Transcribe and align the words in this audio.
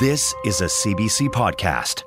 This 0.00 0.34
is 0.46 0.62
a 0.62 0.64
CBC 0.64 1.28
podcast. 1.28 2.04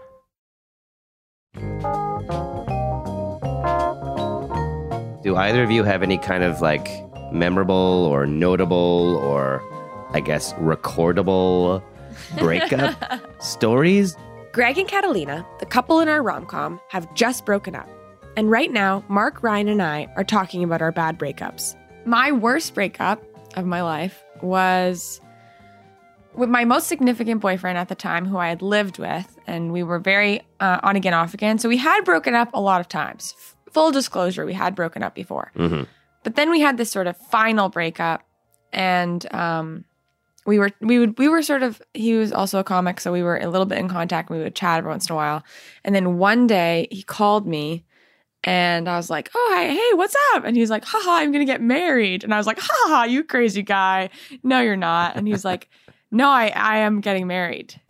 Do 5.22 5.36
either 5.36 5.62
of 5.62 5.70
you 5.70 5.84
have 5.84 6.02
any 6.02 6.18
kind 6.18 6.44
of 6.44 6.60
like 6.60 6.90
memorable 7.32 7.76
or 8.10 8.26
notable 8.26 9.22
or 9.24 9.62
I 10.10 10.22
guess 10.22 10.54
recordable 10.54 11.84
breakup 12.40 12.96
stories? 13.44 14.18
Greg 14.54 14.80
and 14.80 14.88
Catalina, 14.88 15.46
the 15.60 15.68
couple 15.68 16.00
in 16.00 16.10
our 16.10 16.24
rom 16.24 16.48
com, 16.48 16.82
have 16.90 17.14
just 17.14 17.46
broken 17.46 17.76
up. 17.76 17.88
And 18.36 18.50
right 18.50 18.72
now, 18.72 19.06
Mark, 19.08 19.44
Ryan, 19.44 19.68
and 19.68 19.84
I 19.84 20.12
are 20.16 20.24
talking 20.24 20.64
about 20.64 20.82
our 20.82 20.92
bad 20.92 21.20
breakups. 21.20 21.76
My 22.08 22.32
worst 22.32 22.74
breakup 22.74 23.24
of 23.56 23.68
my 23.68 23.84
life 23.84 24.24
was 24.42 25.22
with 26.36 26.50
my 26.50 26.66
most 26.66 26.88
significant 26.88 27.42
boyfriend 27.42 27.78
at 27.78 27.90
the 27.90 27.96
time, 27.96 28.26
who 28.26 28.38
I 28.38 28.50
had 28.50 28.62
lived 28.62 28.98
with, 29.00 29.38
and 29.48 29.72
we 29.72 29.84
were 29.84 30.00
very 30.00 30.42
uh, 30.60 30.80
on 30.84 30.96
again, 30.96 31.14
off 31.14 31.34
again. 31.34 31.58
So 31.60 31.70
we 31.70 31.78
had 31.78 32.04
broken 32.04 32.34
up 32.34 32.50
a 32.54 32.60
lot 32.60 32.82
of 32.82 32.88
times. 32.90 33.34
F- 33.38 33.56
full 33.74 33.92
disclosure, 33.92 34.46
we 34.46 34.54
had 34.54 34.76
broken 34.76 35.04
up 35.04 35.16
before. 35.16 35.52
But 36.24 36.36
then 36.36 36.50
we 36.50 36.62
had 36.62 36.78
this 36.78 36.90
sort 36.92 37.08
of 37.08 37.18
final 37.18 37.70
breakup, 37.70 38.24
and 38.72 39.26
um, 39.34 39.84
we 40.46 40.58
were 40.60 40.72
we 40.80 41.00
would 41.00 41.18
we 41.18 41.28
were 41.28 41.42
sort 41.42 41.64
of 41.64 41.82
he 41.94 42.14
was 42.14 42.32
also 42.32 42.60
a 42.60 42.64
comic, 42.64 43.00
so 43.00 43.12
we 43.12 43.24
were 43.24 43.38
a 43.38 43.48
little 43.48 43.66
bit 43.66 43.78
in 43.78 43.90
contact. 43.90 44.30
We 44.30 44.40
would 44.40 44.56
chat 44.56 44.78
every 44.80 44.90
once 44.90 45.10
in 45.10 45.14
a 45.14 45.16
while, 45.16 45.44
and 45.84 45.94
then 45.94 46.18
one 46.18 46.48
day 46.48 46.88
he 46.92 47.04
called 47.04 47.48
me. 47.48 47.86
And 48.46 48.90
I 48.90 48.98
was 48.98 49.10
like, 49.10 49.32
oh, 49.34 49.52
hi, 49.56 49.68
hey, 49.68 49.90
what's 49.94 50.18
up? 50.34 50.44
And 50.44 50.58
he's 50.58 50.70
like, 50.70 50.84
haha, 50.84 51.12
I'm 51.12 51.32
going 51.32 51.46
to 51.46 51.50
get 51.50 51.62
married. 51.62 52.26
And 52.26 52.34
I 52.34 52.38
was 52.38 52.46
like, 52.46 52.60
haha, 52.60 53.06
you 53.06 53.24
crazy 53.24 53.62
guy. 53.62 54.10
No, 54.44 54.60
you're 54.60 54.76
not. 54.76 55.16
And 55.16 55.26
he's 55.26 55.46
like, 55.52 55.70
no, 56.14 56.30
I, 56.30 56.52
I 56.56 56.78
am 56.78 57.02
getting 57.02 57.28
married. 57.28 57.80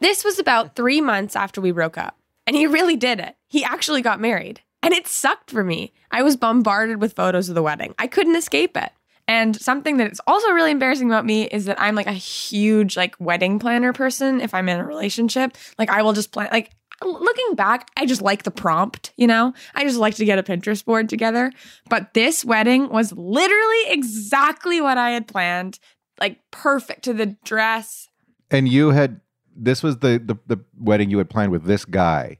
this 0.00 0.24
was 0.24 0.38
about 0.38 0.76
three 0.76 1.00
months 1.00 1.36
after 1.36 1.60
we 1.60 1.70
broke 1.70 1.96
up. 1.96 2.16
And 2.46 2.56
he 2.56 2.66
really 2.66 2.96
did 2.96 3.20
it. 3.20 3.36
He 3.46 3.62
actually 3.64 4.02
got 4.02 4.20
married. 4.20 4.60
And 4.82 4.92
it 4.92 5.06
sucked 5.06 5.50
for 5.50 5.62
me. 5.62 5.92
I 6.10 6.22
was 6.22 6.36
bombarded 6.36 7.00
with 7.00 7.12
photos 7.14 7.48
of 7.48 7.54
the 7.54 7.62
wedding. 7.62 7.94
I 7.98 8.06
couldn't 8.06 8.36
escape 8.36 8.76
it. 8.76 8.90
And 9.26 9.54
something 9.60 9.98
that 9.98 10.10
is 10.10 10.20
also 10.26 10.50
really 10.50 10.70
embarrassing 10.70 11.10
about 11.10 11.26
me 11.26 11.44
is 11.44 11.66
that 11.66 11.80
I'm 11.80 11.94
like 11.94 12.06
a 12.06 12.12
huge 12.12 12.96
like 12.96 13.14
wedding 13.20 13.58
planner 13.58 13.92
person 13.92 14.40
if 14.40 14.54
I'm 14.54 14.68
in 14.68 14.80
a 14.80 14.84
relationship. 14.84 15.56
Like 15.78 15.90
I 15.90 16.02
will 16.02 16.14
just 16.14 16.32
plan 16.32 16.48
like 16.50 16.70
looking 17.04 17.54
back, 17.54 17.90
I 17.96 18.06
just 18.06 18.22
like 18.22 18.42
the 18.42 18.50
prompt, 18.50 19.12
you 19.16 19.26
know? 19.26 19.52
I 19.74 19.84
just 19.84 19.98
like 19.98 20.16
to 20.16 20.24
get 20.24 20.38
a 20.38 20.42
Pinterest 20.42 20.84
board 20.84 21.08
together. 21.08 21.52
But 21.88 22.14
this 22.14 22.44
wedding 22.44 22.88
was 22.88 23.12
literally 23.12 23.82
exactly 23.88 24.80
what 24.80 24.98
I 24.98 25.10
had 25.10 25.28
planned. 25.28 25.78
Like 26.20 26.38
perfect 26.50 27.04
to 27.04 27.14
the 27.14 27.36
dress. 27.44 28.08
And 28.50 28.68
you 28.68 28.90
had 28.90 29.20
this 29.56 29.82
was 29.82 29.98
the 29.98 30.18
the, 30.18 30.36
the 30.46 30.62
wedding 30.78 31.10
you 31.10 31.18
had 31.18 31.30
planned 31.30 31.52
with 31.52 31.64
this 31.64 31.84
guy. 31.84 32.38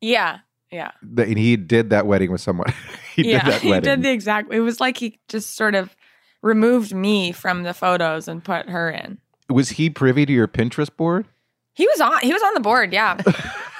Yeah. 0.00 0.38
Yeah. 0.70 0.92
The, 1.02 1.22
and 1.22 1.38
he 1.38 1.56
did 1.56 1.90
that 1.90 2.06
wedding 2.06 2.32
with 2.32 2.40
someone. 2.40 2.72
he 3.14 3.30
yeah. 3.30 3.44
did 3.44 3.52
that 3.52 3.62
he 3.62 3.80
did 3.80 4.02
the 4.02 4.10
exact 4.10 4.52
it 4.52 4.60
was 4.60 4.80
like 4.80 4.98
he 4.98 5.18
just 5.28 5.56
sort 5.56 5.74
of 5.74 5.96
removed 6.42 6.94
me 6.94 7.32
from 7.32 7.62
the 7.62 7.74
photos 7.74 8.28
and 8.28 8.44
put 8.44 8.68
her 8.68 8.90
in. 8.90 9.18
was 9.48 9.70
he 9.70 9.90
privy 9.90 10.26
to 10.26 10.32
your 10.32 10.48
Pinterest 10.48 10.94
board? 10.94 11.26
He 11.74 11.86
was 11.86 12.00
on 12.00 12.18
he 12.20 12.32
was 12.32 12.42
on 12.42 12.54
the 12.54 12.60
board, 12.60 12.92
yeah. 12.92 13.16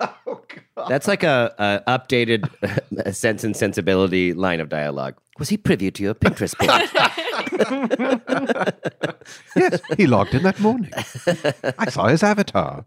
Oh, 0.76 0.88
That's 0.88 1.06
like 1.06 1.22
a, 1.22 1.54
a 1.86 1.98
updated 1.98 2.50
sense 3.14 3.44
and 3.44 3.56
sensibility 3.56 4.34
line 4.34 4.58
of 4.58 4.68
dialogue. 4.68 5.14
Was 5.38 5.48
he 5.48 5.56
privy 5.56 5.92
to 5.92 6.02
your 6.02 6.14
Pinterest 6.14 6.58
board? 6.58 6.82
Yes, 9.56 9.80
he 9.96 10.06
logged 10.06 10.34
in 10.34 10.42
that 10.42 10.58
morning. 10.60 10.90
I 11.78 11.88
saw 11.90 12.08
his 12.08 12.22
avatar. 12.22 12.84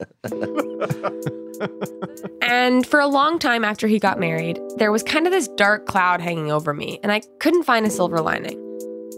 And 2.42 2.86
for 2.86 3.00
a 3.00 3.08
long 3.08 3.40
time 3.40 3.64
after 3.64 3.88
he 3.88 4.00
got 4.00 4.20
married, 4.20 4.60
there 4.78 4.92
was 4.92 5.02
kind 5.02 5.26
of 5.26 5.32
this 5.32 5.48
dark 5.48 5.86
cloud 5.88 6.22
hanging 6.22 6.52
over 6.52 6.74
me, 6.74 7.00
and 7.04 7.12
I 7.12 7.22
couldn't 7.40 7.64
find 7.64 7.86
a 7.86 7.90
silver 7.90 8.22
lining. 8.22 8.62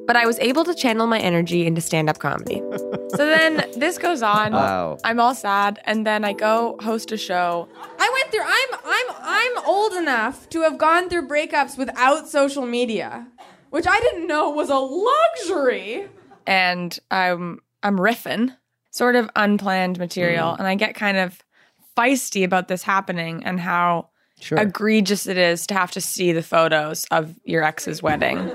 But 0.09 0.15
I 0.15 0.25
was 0.25 0.39
able 0.39 0.63
to 0.63 0.73
channel 0.73 1.05
my 1.05 1.19
energy 1.19 1.67
into 1.67 1.81
stand 1.81 2.09
up 2.09 2.17
comedy. 2.17 2.63
so 3.09 3.17
then 3.17 3.63
this 3.77 3.99
goes 3.99 4.23
on. 4.23 4.53
Wow. 4.53 4.97
I'm 5.03 5.19
all 5.19 5.35
sad, 5.35 5.79
and 5.85 6.03
then 6.03 6.25
I 6.25 6.33
go 6.33 6.77
host 6.81 7.11
a 7.11 7.17
show. 7.17 7.69
I 7.99 8.09
went 8.11 8.31
through. 8.31 8.41
I'm 8.41 8.79
I'm 8.85 9.15
I'm 9.21 9.65
old 9.67 9.93
enough 9.93 10.49
to 10.49 10.61
have 10.63 10.79
gone 10.79 11.09
through 11.09 11.27
breakups 11.27 11.77
without 11.77 12.27
social 12.27 12.65
media, 12.65 13.27
which 13.69 13.85
I 13.87 13.99
didn't 13.99 14.25
know 14.25 14.49
was 14.49 14.71
a 14.71 14.79
luxury. 14.79 16.07
and 16.47 16.97
I'm 17.11 17.59
I'm 17.83 17.99
riffing, 17.99 18.55
sort 18.89 19.15
of 19.15 19.29
unplanned 19.35 19.99
material, 19.99 20.53
mm. 20.53 20.57
and 20.57 20.67
I 20.67 20.73
get 20.73 20.95
kind 20.95 21.17
of 21.17 21.37
feisty 21.95 22.43
about 22.43 22.67
this 22.67 22.81
happening 22.81 23.43
and 23.45 23.59
how 23.59 24.09
Sure. 24.41 24.57
egregious 24.57 25.27
it 25.27 25.37
is 25.37 25.67
to 25.67 25.73
have 25.73 25.91
to 25.91 25.99
see 25.99 26.31
the 26.31 26.41
photos 26.41 27.03
of 27.11 27.35
your 27.43 27.61
ex's 27.61 28.01
wedding. 28.01 28.49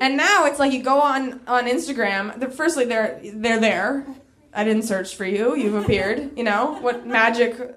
And 0.00 0.16
now 0.16 0.46
it's 0.46 0.58
like 0.58 0.72
you 0.72 0.82
go 0.82 1.00
on 1.00 1.40
on 1.46 1.66
Instagram. 1.66 2.52
Firstly, 2.52 2.84
they're 2.84 3.20
they're 3.34 3.60
there. 3.60 4.06
I 4.52 4.64
didn't 4.64 4.82
search 4.82 5.16
for 5.16 5.24
you. 5.24 5.56
You've 5.56 5.74
appeared. 5.74 6.36
You 6.36 6.44
know 6.44 6.78
what 6.80 7.06
magic? 7.06 7.76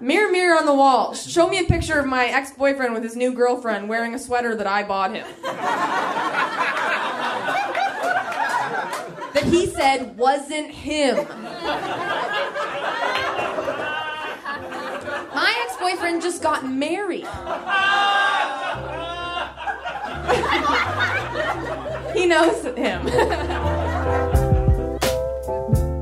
Mirror, 0.00 0.32
mirror 0.32 0.58
on 0.58 0.66
the 0.66 0.74
wall. 0.74 1.14
Show 1.14 1.48
me 1.48 1.60
a 1.60 1.64
picture 1.64 1.98
of 1.98 2.06
my 2.06 2.26
ex 2.26 2.50
boyfriend 2.50 2.92
with 2.92 3.04
his 3.04 3.14
new 3.14 3.32
girlfriend 3.32 3.88
wearing 3.88 4.14
a 4.14 4.18
sweater 4.18 4.56
that 4.56 4.66
I 4.66 4.82
bought 4.82 5.14
him. 5.14 5.26
that 9.32 9.44
he 9.44 9.66
said 9.66 10.16
wasn't 10.16 10.70
him. 10.72 11.16
My 15.34 15.64
ex 15.66 15.76
boyfriend 15.76 16.20
just 16.22 16.42
got 16.42 16.68
married. 16.68 17.28
He 22.22 22.28
knows 22.28 22.64
him. 22.64 23.06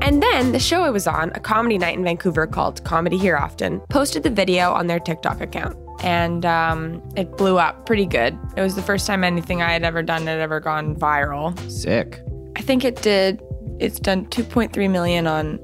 And 0.03 0.21
then 0.21 0.51
the 0.51 0.59
show 0.59 0.81
I 0.81 0.89
was 0.89 1.07
on, 1.07 1.31
a 1.35 1.39
comedy 1.39 1.77
night 1.77 1.97
in 1.97 2.03
Vancouver 2.03 2.45
called 2.45 2.83
Comedy 2.83 3.17
Here 3.17 3.37
Often, 3.37 3.79
posted 3.89 4.23
the 4.23 4.29
video 4.29 4.71
on 4.73 4.87
their 4.87 4.99
TikTok 4.99 5.41
account. 5.41 5.77
And 6.03 6.45
um, 6.45 7.01
it 7.15 7.37
blew 7.37 7.57
up 7.57 7.85
pretty 7.85 8.05
good. 8.05 8.37
It 8.57 8.61
was 8.61 8.75
the 8.75 8.81
first 8.81 9.07
time 9.07 9.23
anything 9.23 9.61
I 9.61 9.71
had 9.71 9.83
ever 9.83 10.03
done 10.03 10.27
had 10.27 10.39
ever 10.39 10.59
gone 10.59 10.95
viral. 10.95 11.57
Sick. 11.71 12.21
I 12.55 12.61
think 12.61 12.83
it 12.83 13.01
did, 13.01 13.41
it's 13.79 13.99
done 13.99 14.25
2.3 14.27 14.91
million 14.91 15.27
on 15.27 15.59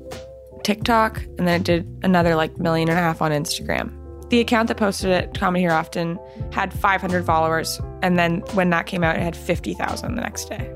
TikTok, 0.64 1.22
and 1.38 1.48
then 1.48 1.62
it 1.62 1.64
did 1.64 2.00
another 2.04 2.36
like 2.36 2.58
million 2.58 2.90
and 2.90 2.98
a 2.98 3.02
half 3.02 3.22
on 3.22 3.32
Instagram. 3.32 4.07
The 4.30 4.42
account 4.42 4.68
that 4.68 4.76
posted 4.78 5.10
it, 5.12 5.34
Comedy 5.40 5.62
Here 5.64 5.72
Often, 5.72 6.20
had 6.52 6.74
500 6.74 7.26
followers. 7.26 7.80
And 8.02 8.20
then 8.20 8.40
when 8.54 8.70
that 8.72 8.86
came 8.86 9.04
out, 9.04 9.16
it 9.16 9.22
had 9.22 9.36
50,000 9.36 10.16
the 10.16 10.22
next 10.22 10.46
day. 10.50 10.70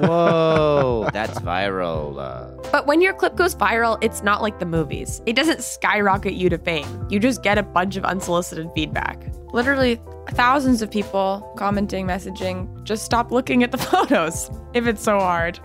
Whoa, 0.00 1.08
that's 1.12 1.38
viral. 1.40 2.18
Uh, 2.18 2.70
But 2.70 2.86
when 2.86 3.00
your 3.00 3.12
clip 3.14 3.36
goes 3.36 3.54
viral, 3.54 3.96
it's 4.02 4.22
not 4.22 4.42
like 4.42 4.58
the 4.58 4.66
movies. 4.66 5.22
It 5.26 5.34
doesn't 5.34 5.62
skyrocket 5.62 6.34
you 6.34 6.48
to 6.50 6.58
fame. 6.58 7.06
You 7.08 7.18
just 7.20 7.42
get 7.42 7.58
a 7.58 7.62
bunch 7.62 7.96
of 7.96 8.04
unsolicited 8.04 8.68
feedback. 8.74 9.18
Literally 9.52 10.00
thousands 10.30 10.82
of 10.82 10.90
people 10.90 11.52
commenting, 11.56 12.06
messaging, 12.06 12.82
just 12.84 13.04
stop 13.04 13.30
looking 13.30 13.62
at 13.62 13.70
the 13.72 13.78
photos 13.92 14.50
if 14.72 14.86
it's 14.86 15.02
so 15.02 15.18
hard. 15.18 15.58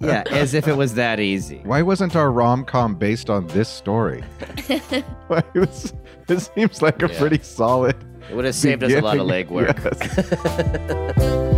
yeah, 0.00 0.22
as 0.30 0.54
if 0.54 0.66
it 0.68 0.76
was 0.76 0.94
that 0.94 1.20
easy. 1.20 1.60
Why 1.64 1.82
wasn't 1.82 2.16
our 2.16 2.30
rom 2.30 2.64
com 2.64 2.94
based 2.94 3.30
on 3.30 3.46
this 3.48 3.68
story? 3.68 4.22
Why 5.28 5.42
it, 5.54 5.58
was, 5.58 5.92
it 6.28 6.38
seems 6.40 6.82
like 6.82 7.02
a 7.02 7.08
Yeah. 7.10 7.18
pretty 7.18 7.42
solid. 7.42 7.96
It 8.30 8.36
would 8.36 8.44
have 8.44 8.54
saved 8.54 8.82
us 8.84 8.92
a 8.92 9.00
lot 9.00 9.18
of 9.18 9.26
legwork. 9.26 9.76
Yes. 9.84 11.52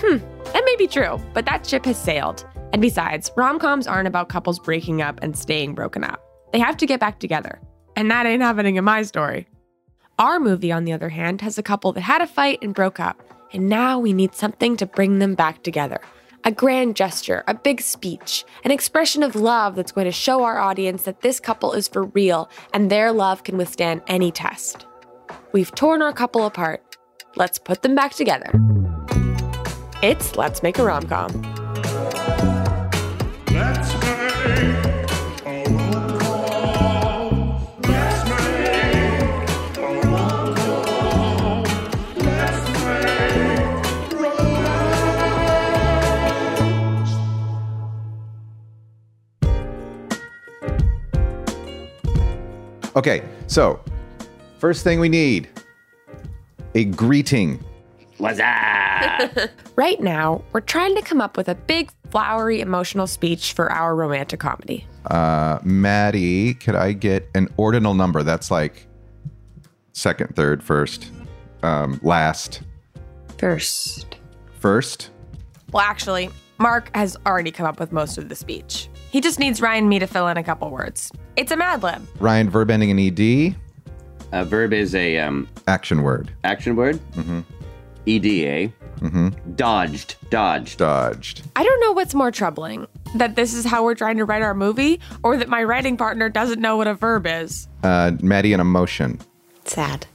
Hmm, 0.00 0.18
that 0.52 0.62
may 0.64 0.76
be 0.76 0.86
true, 0.88 1.18
but 1.32 1.44
that 1.46 1.66
ship 1.66 1.84
has 1.84 1.96
sailed. 1.98 2.44
And 2.72 2.82
besides, 2.82 3.30
rom 3.36 3.58
coms 3.58 3.86
aren't 3.86 4.08
about 4.08 4.28
couples 4.28 4.58
breaking 4.58 5.02
up 5.02 5.18
and 5.22 5.36
staying 5.38 5.74
broken 5.74 6.04
up. 6.04 6.20
They 6.52 6.58
have 6.58 6.76
to 6.78 6.86
get 6.86 7.00
back 7.00 7.18
together. 7.18 7.60
And 7.96 8.10
that 8.10 8.26
ain't 8.26 8.42
happening 8.42 8.76
in 8.76 8.84
my 8.84 9.02
story. 9.02 9.46
Our 10.18 10.38
movie, 10.38 10.70
on 10.72 10.84
the 10.84 10.92
other 10.92 11.08
hand, 11.08 11.40
has 11.40 11.58
a 11.58 11.62
couple 11.62 11.92
that 11.92 12.02
had 12.02 12.22
a 12.22 12.26
fight 12.26 12.60
and 12.62 12.74
broke 12.74 13.00
up. 13.00 13.22
and 13.52 13.68
now 13.68 13.98
we 13.98 14.12
need 14.12 14.34
something 14.34 14.76
to 14.78 14.86
bring 14.86 15.18
them 15.18 15.34
back 15.34 15.62
together. 15.62 16.00
A 16.44 16.50
grand 16.50 16.96
gesture, 16.96 17.44
a 17.46 17.54
big 17.54 17.80
speech, 17.80 18.44
an 18.64 18.70
expression 18.70 19.22
of 19.22 19.36
love 19.36 19.76
that's 19.76 19.92
going 19.92 20.06
to 20.06 20.12
show 20.12 20.42
our 20.42 20.58
audience 20.58 21.04
that 21.04 21.20
this 21.20 21.38
couple 21.38 21.72
is 21.72 21.86
for 21.86 22.04
real 22.04 22.48
and 22.72 22.90
their 22.90 23.12
love 23.12 23.44
can 23.44 23.56
withstand 23.56 24.02
any 24.06 24.32
test. 24.32 24.86
We've 25.52 25.72
torn 25.74 26.02
our 26.02 26.12
couple 26.12 26.46
apart. 26.46 26.96
Let's 27.36 27.58
put 27.58 27.82
them 27.82 27.94
back 27.94 28.14
together. 28.14 28.50
It's 30.02 30.34
Let's 30.36 30.62
Make 30.62 30.78
a 30.78 30.84
Rom 30.84 31.06
Com. 31.06 32.51
Okay, 52.94 53.22
so 53.46 53.80
first 54.58 54.84
thing 54.84 55.00
we 55.00 55.08
need 55.08 55.48
a 56.74 56.84
greeting. 56.84 57.62
What's 58.18 58.40
up? 58.40 59.50
Right 59.74 60.00
now, 60.00 60.44
we're 60.52 60.60
trying 60.60 60.94
to 60.96 61.02
come 61.02 61.20
up 61.22 61.36
with 61.38 61.48
a 61.48 61.54
big, 61.54 61.90
flowery, 62.10 62.60
emotional 62.60 63.06
speech 63.06 63.54
for 63.54 63.72
our 63.72 63.96
romantic 63.96 64.38
comedy. 64.38 64.86
Uh, 65.06 65.58
Maddie, 65.64 66.52
could 66.54 66.74
I 66.74 66.92
get 66.92 67.28
an 67.34 67.48
ordinal 67.56 67.94
number? 67.94 68.22
That's 68.22 68.50
like 68.50 68.86
second, 69.94 70.36
third, 70.36 70.62
first, 70.62 71.10
um, 71.62 71.98
last, 72.02 72.60
First. 73.38 74.16
first. 74.60 75.10
Well, 75.72 75.82
actually, 75.82 76.28
Mark 76.58 76.94
has 76.94 77.16
already 77.26 77.50
come 77.50 77.66
up 77.66 77.80
with 77.80 77.92
most 77.92 78.18
of 78.18 78.28
the 78.28 78.34
speech. 78.36 78.90
He 79.12 79.20
just 79.20 79.38
needs 79.38 79.60
Ryan 79.60 79.80
and 79.84 79.88
me 79.90 79.98
to 79.98 80.06
fill 80.06 80.26
in 80.28 80.38
a 80.38 80.42
couple 80.42 80.70
words. 80.70 81.12
It's 81.36 81.52
a 81.52 81.56
Mad 81.56 81.82
Lib. 81.82 82.00
Ryan, 82.18 82.48
verb 82.48 82.70
ending 82.70 82.88
in 82.88 82.98
ed, 82.98 83.54
A 84.32 84.42
verb 84.42 84.72
is 84.72 84.94
a 84.94 85.18
um, 85.18 85.46
action 85.68 86.02
word. 86.02 86.32
action 86.44 86.76
word. 86.76 86.98
Mm-hmm. 87.12 87.40
EDA. 88.06 88.72
Mm-hmm. 89.00 89.28
Dodged. 89.54 90.16
Dodged. 90.30 90.78
Dodged. 90.78 91.42
I 91.56 91.62
don't 91.62 91.80
know 91.82 91.92
what's 91.92 92.14
more 92.14 92.30
troubling 92.30 92.86
that 93.16 93.36
this 93.36 93.52
is 93.52 93.66
how 93.66 93.84
we're 93.84 93.94
trying 93.94 94.16
to 94.16 94.24
write 94.24 94.40
our 94.40 94.54
movie, 94.54 94.98
or 95.22 95.36
that 95.36 95.48
my 95.50 95.62
writing 95.62 95.98
partner 95.98 96.30
doesn't 96.30 96.60
know 96.62 96.78
what 96.78 96.86
a 96.86 96.94
verb 96.94 97.26
is. 97.26 97.68
Uh, 97.82 98.12
Maddie, 98.22 98.54
an 98.54 98.60
emotion. 98.60 99.20
Sad. 99.66 100.06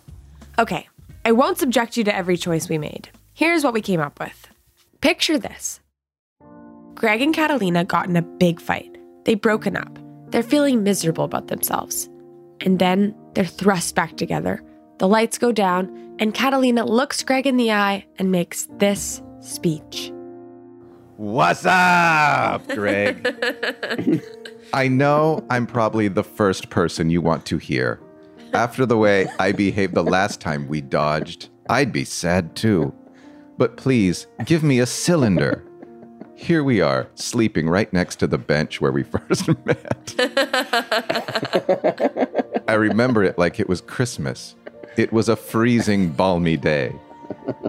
Okay, 0.58 0.88
I 1.24 1.34
won't 1.34 1.60
subject 1.60 1.98
you 1.98 2.04
to 2.06 2.16
every 2.16 2.36
choice 2.36 2.68
we 2.68 2.80
made. 2.80 3.10
Here's 3.36 3.64
what 3.64 3.76
we 3.76 3.82
came 3.82 4.00
up 4.00 4.20
with. 4.20 4.48
Picture 5.02 5.38
this 5.38 5.80
Greg 6.98 7.22
and 7.22 7.32
Catalina 7.32 7.86
got 7.86 8.10
in 8.10 8.16
a 8.16 8.24
big 8.24 8.60
fight. 8.60 8.98
They've 9.24 9.40
broken 9.40 9.78
up. 9.78 10.00
They're 10.30 10.42
feeling 10.42 10.82
miserable 10.82 11.26
about 11.26 11.48
themselves. 11.48 12.10
And 12.62 12.80
then 12.80 13.14
they're 13.36 13.46
thrust 13.46 13.94
back 13.94 14.18
together. 14.18 14.64
The 14.98 15.08
lights 15.08 15.38
go 15.38 15.52
down, 15.52 16.16
and 16.18 16.34
Catalina 16.34 16.86
looks 16.86 17.22
Greg 17.22 17.46
in 17.46 17.58
the 17.58 17.72
eye 17.72 18.04
and 18.18 18.32
makes 18.32 18.68
this 18.80 19.22
speech. 19.42 20.12
What's 21.18 21.68
up, 21.68 22.68
Greg? 22.68 24.24
I 24.74 24.88
know 24.88 25.46
I'm 25.52 25.68
probably 25.68 26.08
the 26.08 26.24
first 26.24 26.72
person 26.72 27.12
you 27.12 27.22
want 27.22 27.46
to 27.46 27.60
hear. 27.60 28.00
After 28.54 28.88
the 28.88 28.98
way 28.98 29.28
I 29.38 29.52
behaved 29.52 29.94
the 29.94 30.04
last 30.04 30.42
time 30.42 30.68
we 30.68 30.82
dodged, 30.82 31.50
I'd 31.70 31.94
be 31.94 32.06
sad 32.06 32.56
too. 32.56 32.92
But 33.60 33.78
please, 33.78 34.26
give 34.46 34.64
me 34.64 34.80
a 34.80 34.88
cylinder. 34.88 35.64
Here 36.40 36.64
we 36.64 36.82
are, 36.82 37.08
sleeping 37.16 37.68
right 37.68 37.92
next 37.92 38.18
to 38.18 38.28
the 38.28 38.38
bench 38.38 38.80
where 38.80 38.92
we 38.92 39.02
first 39.28 39.48
met. 39.66 40.14
I 42.68 42.74
remember 42.74 43.24
it 43.24 43.40
like 43.40 43.60
it 43.60 43.68
was 43.68 43.82
Christmas. 43.82 44.56
It 44.98 45.12
was 45.12 45.30
a 45.30 45.36
freezing, 45.36 46.12
balmy 46.12 46.56
day. 46.56 46.94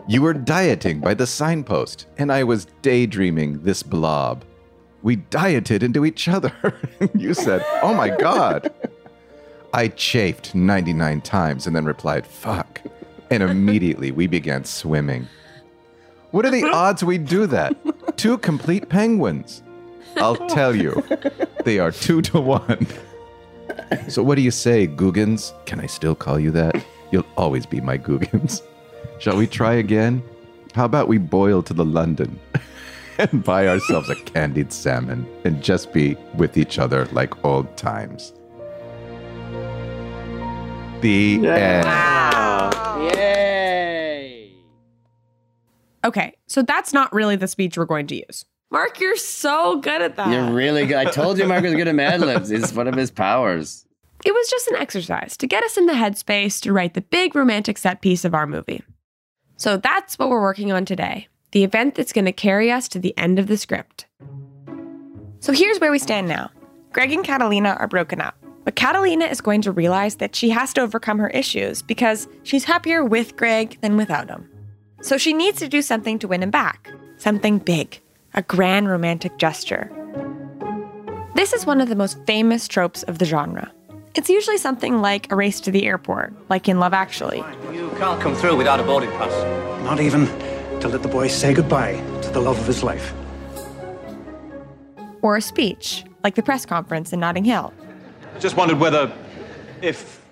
You 0.06 0.20
were 0.20 0.35
dieting 0.35 1.00
by 1.00 1.15
the 1.15 1.26
signpost, 1.26 2.06
and 2.19 2.31
I 2.31 2.44
was 2.44 2.67
daydreaming 2.82 3.62
this 3.62 3.82
blob. 3.82 4.44
We 5.03 5.17
dieted 5.17 5.82
into 5.82 6.05
each 6.05 6.29
other. 6.29 6.53
you 7.15 7.32
said, 7.32 7.65
Oh 7.82 7.94
my 7.94 8.11
God. 8.11 8.70
I 9.73 9.88
chafed 9.88 10.55
99 10.55 11.23
times 11.23 11.67
and 11.67 11.75
then 11.75 11.87
replied, 11.87 12.26
Fuck. 12.26 12.82
And 13.31 13.43
immediately 13.43 14.11
we 14.11 14.26
began 14.26 14.65
swimming. 14.65 15.26
What 16.30 16.44
are 16.44 16.50
the 16.50 16.64
odds 16.72 17.02
we 17.02 17.19
do 17.19 17.46
that? 17.46 17.76
Two 18.16 18.38
complete 18.38 18.88
penguins. 18.88 19.62
I'll 20.16 20.48
tell 20.48 20.75
you, 20.75 21.02
they 21.64 21.78
are 21.78 21.92
two 21.92 22.22
to 22.22 22.40
one. 22.40 22.86
So, 24.08 24.22
what 24.22 24.34
do 24.34 24.42
you 24.42 24.50
say, 24.50 24.86
Googans? 24.86 25.52
Can 25.64 25.80
I 25.80 25.86
still 25.86 26.14
call 26.14 26.40
you 26.40 26.50
that? 26.52 26.84
You'll 27.12 27.26
always 27.36 27.66
be 27.66 27.80
my 27.80 27.96
Googans. 27.96 28.62
Shall 29.19 29.36
we 29.36 29.46
try 29.46 29.75
again? 29.75 30.22
How 30.75 30.84
about 30.84 31.08
we 31.08 31.19
boil 31.19 31.62
to 31.62 31.75
the 31.75 31.84
London 31.84 32.38
and 33.19 33.42
buy 33.42 33.69
ourselves 33.69 34.10
a 34.10 34.14
candied 34.14 34.72
salmon 34.72 35.26
and 35.44 35.62
just 35.62 35.92
be 35.92 36.16
with 36.36 36.56
each 36.56 36.78
other 36.78 37.06
like 37.06 37.44
old 37.44 37.76
times? 37.76 38.32
The 41.00 41.46
end. 41.46 42.07
Okay, 46.04 46.36
so 46.46 46.62
that's 46.62 46.92
not 46.92 47.12
really 47.12 47.36
the 47.36 47.48
speech 47.48 47.76
we're 47.76 47.84
going 47.84 48.06
to 48.08 48.16
use. 48.16 48.44
Mark, 48.70 49.00
you're 49.00 49.16
so 49.16 49.80
good 49.80 50.02
at 50.02 50.16
that. 50.16 50.30
You're 50.30 50.52
really 50.52 50.86
good. 50.86 50.96
I 50.96 51.06
told 51.06 51.38
you 51.38 51.46
Mark 51.46 51.62
was 51.62 51.74
good 51.74 51.88
at 51.88 51.94
Mad 51.94 52.20
Libs. 52.20 52.50
It's 52.50 52.72
one 52.72 52.86
of 52.86 52.94
his 52.94 53.10
powers. 53.10 53.86
It 54.24 54.32
was 54.32 54.50
just 54.50 54.68
an 54.68 54.76
exercise 54.76 55.36
to 55.38 55.46
get 55.46 55.64
us 55.64 55.76
in 55.76 55.86
the 55.86 55.92
headspace 55.94 56.60
to 56.62 56.72
write 56.72 56.94
the 56.94 57.00
big 57.00 57.34
romantic 57.34 57.78
set 57.78 58.00
piece 58.02 58.24
of 58.24 58.34
our 58.34 58.46
movie. 58.46 58.82
So 59.56 59.76
that's 59.76 60.18
what 60.18 60.28
we're 60.28 60.40
working 60.40 60.72
on 60.72 60.84
today 60.84 61.28
the 61.52 61.64
event 61.64 61.94
that's 61.94 62.12
going 62.12 62.26
to 62.26 62.32
carry 62.32 62.70
us 62.70 62.88
to 62.88 62.98
the 62.98 63.16
end 63.16 63.38
of 63.38 63.46
the 63.46 63.56
script. 63.56 64.06
So 65.40 65.52
here's 65.52 65.80
where 65.80 65.90
we 65.90 65.98
stand 65.98 66.28
now 66.28 66.50
Greg 66.92 67.10
and 67.12 67.24
Catalina 67.24 67.76
are 67.78 67.88
broken 67.88 68.20
up, 68.20 68.36
but 68.64 68.76
Catalina 68.76 69.24
is 69.24 69.40
going 69.40 69.62
to 69.62 69.72
realize 69.72 70.16
that 70.16 70.36
she 70.36 70.50
has 70.50 70.74
to 70.74 70.82
overcome 70.82 71.18
her 71.18 71.30
issues 71.30 71.80
because 71.80 72.28
she's 72.42 72.64
happier 72.64 73.02
with 73.02 73.36
Greg 73.36 73.78
than 73.80 73.96
without 73.96 74.28
him. 74.28 74.48
So 75.00 75.16
she 75.16 75.32
needs 75.32 75.58
to 75.60 75.68
do 75.68 75.82
something 75.82 76.18
to 76.18 76.28
win 76.28 76.42
him 76.42 76.50
back 76.50 76.90
something 77.18 77.58
big, 77.58 78.00
a 78.34 78.43
grand 78.43 78.88
romantic 78.88 79.38
gesture. 79.38 79.90
This 81.34 81.52
is 81.52 81.67
one 81.67 81.81
of 81.81 81.88
the 81.88 81.96
most 81.96 82.17
famous 82.26 82.69
tropes 82.69 83.02
of 83.02 83.19
the 83.19 83.24
genre. 83.24 83.72
It's 84.14 84.31
usually 84.31 84.58
something 84.58 85.00
like 85.00 85.31
a 85.31 85.36
race 85.36 85.60
to 85.62 85.70
the 85.70 85.86
airport, 85.86 86.32
like 86.48 86.69
in 86.69 86.81
Love 86.81 86.94
Actually. 86.94 87.38
You 87.72 87.90
can't 87.98 88.20
come 88.20 88.34
through 88.34 88.56
without 88.56 88.81
a 88.81 88.82
boarding 88.82 89.10
pass. 89.10 89.32
Not 89.84 90.00
even 90.00 90.26
to 90.81 90.88
let 90.88 91.02
the 91.02 91.08
boy 91.08 91.28
say 91.28 91.55
goodbye 91.55 91.94
to 92.22 92.31
the 92.31 92.40
love 92.40 92.58
of 92.58 92.67
his 92.67 92.82
life. 92.82 93.12
Or 95.22 95.36
a 95.36 95.43
speech, 95.43 96.05
like 96.24 96.34
the 96.34 96.43
press 96.43 96.64
conference 96.64 97.12
in 97.12 97.20
Notting 97.20 97.44
Hill. 97.44 97.72
I 98.34 98.38
just 98.38 98.56
wondered 98.56 98.78
whether, 98.78 99.12
if 99.82 100.24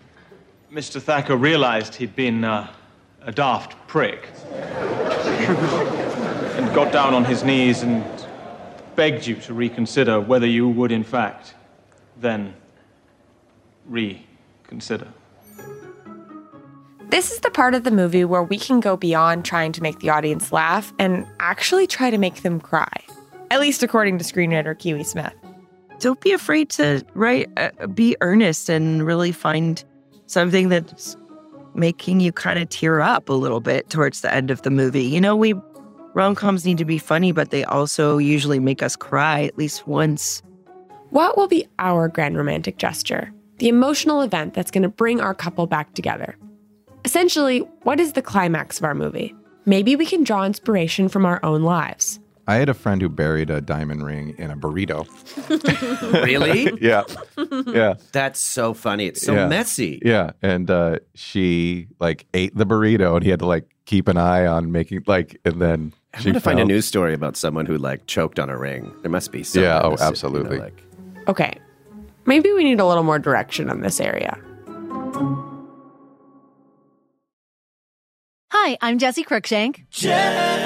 Mr. 0.72 1.00
Thacker 1.00 1.36
realized 1.36 1.94
he'd 1.96 2.16
been 2.16 2.44
uh, 2.44 2.72
a 3.22 3.32
daft 3.32 3.74
prick 3.96 4.28
and 6.58 6.74
got 6.74 6.92
down 6.92 7.14
on 7.14 7.24
his 7.24 7.42
knees 7.42 7.82
and 7.82 8.04
begged 8.94 9.26
you 9.26 9.36
to 9.36 9.54
reconsider 9.54 10.20
whether 10.20 10.46
you 10.46 10.68
would, 10.68 10.92
in 10.92 11.02
fact, 11.02 11.54
then 12.18 12.54
reconsider. 13.86 15.08
This 17.08 17.32
is 17.32 17.40
the 17.40 17.50
part 17.50 17.72
of 17.72 17.84
the 17.84 17.90
movie 17.90 18.26
where 18.26 18.42
we 18.42 18.58
can 18.58 18.80
go 18.80 18.98
beyond 18.98 19.46
trying 19.46 19.72
to 19.72 19.82
make 19.82 20.00
the 20.00 20.10
audience 20.10 20.52
laugh 20.52 20.92
and 20.98 21.26
actually 21.40 21.86
try 21.86 22.10
to 22.10 22.18
make 22.18 22.42
them 22.42 22.60
cry. 22.60 22.98
At 23.50 23.60
least 23.60 23.82
according 23.82 24.18
to 24.18 24.24
screenwriter 24.24 24.78
Kiwi 24.78 25.04
Smith. 25.04 25.32
don't 26.00 26.20
be 26.20 26.32
afraid 26.32 26.68
to 26.68 27.02
write 27.14 27.48
uh, 27.56 27.86
be 27.86 28.14
earnest 28.20 28.68
and 28.68 29.06
really 29.06 29.32
find 29.32 29.82
something 30.26 30.68
that's 30.68 31.16
making 31.76 32.20
you 32.20 32.32
kind 32.32 32.58
of 32.58 32.68
tear 32.68 33.00
up 33.00 33.28
a 33.28 33.32
little 33.32 33.60
bit 33.60 33.88
towards 33.90 34.20
the 34.20 34.32
end 34.32 34.50
of 34.50 34.62
the 34.62 34.70
movie 34.70 35.04
you 35.04 35.20
know 35.20 35.36
we 35.36 35.54
rom-coms 36.14 36.64
need 36.64 36.78
to 36.78 36.84
be 36.84 36.98
funny 36.98 37.32
but 37.32 37.50
they 37.50 37.64
also 37.64 38.18
usually 38.18 38.58
make 38.58 38.82
us 38.82 38.96
cry 38.96 39.42
at 39.42 39.58
least 39.58 39.86
once 39.86 40.42
What 41.10 41.36
will 41.36 41.48
be 41.48 41.66
our 41.78 42.08
grand 42.08 42.36
romantic 42.36 42.78
gesture? 42.78 43.32
The 43.58 43.68
emotional 43.68 44.22
event 44.22 44.54
that's 44.54 44.70
going 44.70 44.82
to 44.82 44.88
bring 44.88 45.20
our 45.20 45.34
couple 45.34 45.66
back 45.66 45.94
together. 45.94 46.36
Essentially, 47.04 47.60
what 47.84 48.00
is 48.00 48.12
the 48.12 48.22
climax 48.22 48.78
of 48.78 48.84
our 48.84 48.94
movie? 48.94 49.34
Maybe 49.64 49.96
we 49.96 50.04
can 50.04 50.24
draw 50.24 50.44
inspiration 50.44 51.08
from 51.08 51.24
our 51.24 51.42
own 51.44 51.62
lives. 51.62 52.18
I 52.48 52.56
had 52.56 52.68
a 52.68 52.74
friend 52.74 53.02
who 53.02 53.08
buried 53.08 53.50
a 53.50 53.60
diamond 53.60 54.04
ring 54.04 54.34
in 54.38 54.50
a 54.50 54.56
burrito. 54.56 55.06
Really? 56.24 56.70
Yeah. 56.80 57.02
Yeah. 57.66 57.94
That's 58.12 58.38
so 58.40 58.72
funny. 58.74 59.06
It's 59.06 59.22
so 59.22 59.34
Yeah. 59.34 59.48
messy. 59.48 60.00
Yeah. 60.04 60.30
And 60.42 60.70
uh, 60.70 60.98
she 61.14 61.88
like 61.98 62.26
ate 62.34 62.54
the 62.56 62.64
burrito 62.66 63.14
and 63.16 63.24
he 63.24 63.30
had 63.30 63.40
to 63.40 63.46
like 63.46 63.68
keep 63.84 64.06
an 64.08 64.16
eye 64.16 64.46
on 64.46 64.70
making 64.72 65.02
like, 65.06 65.40
and 65.44 65.60
then 65.60 65.92
I'm 66.14 66.20
she 66.22 66.28
gonna 66.30 66.40
find 66.40 66.60
a 66.60 66.64
news 66.64 66.86
story 66.86 67.14
about 67.14 67.36
someone 67.36 67.66
who 67.66 67.78
like 67.78 68.06
choked 68.06 68.38
on 68.38 68.48
a 68.50 68.56
ring. 68.58 68.92
There 69.02 69.10
must 69.10 69.32
be. 69.32 69.42
Some 69.42 69.62
Yeah, 69.62 69.80
in 69.80 69.86
oh, 69.86 69.90
this, 69.90 70.00
you 70.00 70.04
know, 70.04 70.08
absolutely. 70.10 70.58
like- 70.58 70.82
Okay. 71.28 71.58
Maybe 72.26 72.52
we 72.52 72.62
need 72.64 72.80
a 72.80 72.86
little 72.86 73.02
more 73.04 73.18
direction 73.18 73.68
on 73.70 73.80
this 73.80 74.00
area. 74.00 74.38
Hi, 78.52 78.78
I'm 78.80 78.98
Jessi 78.98 79.24
Cruickshank. 79.24 79.84
Jessi 79.90 80.65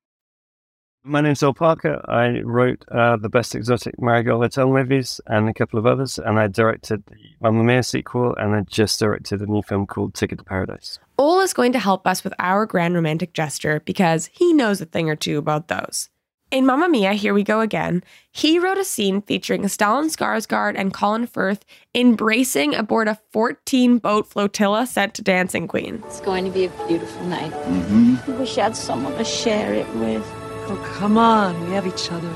My 1.03 1.19
name's 1.19 1.41
Ol 1.41 1.55
Parker. 1.55 1.99
I 2.07 2.41
wrote 2.41 2.85
uh, 2.91 3.17
the 3.17 3.27
Best 3.27 3.55
Exotic 3.55 3.99
Marigold 3.99 4.43
Hotel 4.43 4.69
movies 4.69 5.19
and 5.25 5.49
a 5.49 5.53
couple 5.53 5.79
of 5.79 5.87
others, 5.87 6.19
and 6.19 6.39
I 6.39 6.45
directed 6.45 7.03
the 7.07 7.15
Mamma 7.41 7.63
Mia 7.63 7.81
sequel, 7.81 8.35
and 8.35 8.53
I 8.53 8.61
just 8.61 8.99
directed 8.99 9.41
a 9.41 9.47
new 9.47 9.63
film 9.63 9.87
called 9.87 10.13
Ticket 10.13 10.37
to 10.37 10.43
Paradise. 10.43 10.99
Ol 11.17 11.39
is 11.39 11.53
going 11.53 11.71
to 11.71 11.79
help 11.79 12.05
us 12.05 12.23
with 12.23 12.35
our 12.37 12.67
grand 12.67 12.93
romantic 12.93 13.33
gesture 13.33 13.81
because 13.83 14.27
he 14.31 14.53
knows 14.53 14.79
a 14.79 14.85
thing 14.85 15.09
or 15.09 15.15
two 15.15 15.39
about 15.39 15.69
those. 15.69 16.09
In 16.51 16.67
Mamma 16.67 16.87
Mia, 16.87 17.13
Here 17.13 17.33
We 17.33 17.43
Go 17.43 17.61
Again, 17.61 18.03
he 18.31 18.59
wrote 18.59 18.77
a 18.77 18.83
scene 18.83 19.23
featuring 19.23 19.63
Stellan 19.63 20.15
Skarsgård 20.15 20.75
and 20.77 20.93
Colin 20.93 21.25
Firth 21.25 21.65
embracing 21.95 22.75
aboard 22.75 23.07
a 23.07 23.17
14 23.31 23.97
boat 23.97 24.27
flotilla 24.27 24.85
sent 24.85 25.15
to 25.15 25.23
Dancing 25.23 25.67
Queen. 25.67 26.03
It's 26.05 26.21
going 26.21 26.45
to 26.45 26.51
be 26.51 26.65
a 26.65 26.87
beautiful 26.87 27.23
night. 27.23 27.51
Mm-hmm. 27.51 28.31
I 28.31 28.35
wish 28.35 28.57
I 28.59 28.65
had 28.65 28.75
someone 28.75 29.17
to 29.17 29.23
share 29.23 29.73
it 29.73 29.89
with. 29.95 30.40
Oh, 30.73 30.77
come 30.97 31.17
on. 31.17 31.67
We 31.67 31.73
have 31.73 31.85
each 31.85 32.09
other. 32.13 32.31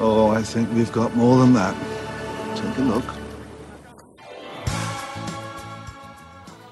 Oh, 0.00 0.30
I 0.30 0.42
think 0.42 0.72
we've 0.72 0.90
got 0.90 1.14
more 1.14 1.36
than 1.38 1.52
that. 1.52 1.76
Take 2.56 2.78
a 2.78 2.80
look. 2.80 3.04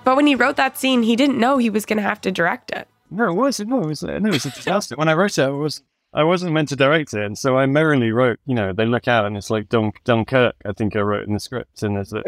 But 0.03 0.17
when 0.17 0.27
he 0.27 0.35
wrote 0.35 0.57
that 0.57 0.79
scene, 0.79 1.03
he 1.03 1.15
didn't 1.15 1.39
know 1.39 1.59
he 1.59 1.69
was 1.69 1.85
going 1.85 1.99
to 1.99 2.03
have 2.03 2.23
to 2.23 2.33
direct 2.33 2.71
it. 2.71 2.89
No, 3.11 3.29
it 3.29 3.35
was 3.35 3.61
no, 3.61 3.83
it 3.83 3.87
was 3.87 4.03
no, 4.03 4.15
it 4.15 4.23
was 4.23 4.47
a 4.47 4.51
disaster. 4.51 4.97
when 4.97 5.09
I 5.09 5.13
wrote 5.13 5.37
it, 5.37 5.43
I 5.43 5.49
was 5.49 5.83
I 6.17 6.25
wasn't 6.25 6.55
meant 6.55 6.71
to 6.71 6.77
direct 6.77 7.13
it, 7.13 7.23
and 7.27 7.37
so 7.37 7.59
I 7.59 7.67
merrily 7.67 8.11
wrote. 8.11 8.39
You 8.47 8.55
know, 8.55 8.73
they 8.73 8.87
look 8.87 9.07
out 9.07 9.27
and 9.27 9.37
it's 9.37 9.51
like 9.51 9.69
Dun- 9.69 9.93
Dunkirk. 10.05 10.55
I 10.65 10.73
think 10.73 10.97
I 10.97 11.01
wrote 11.01 11.27
in 11.27 11.35
the 11.35 11.39
script, 11.39 11.83
and 11.83 11.95
there's 11.95 12.15
a 12.15 12.23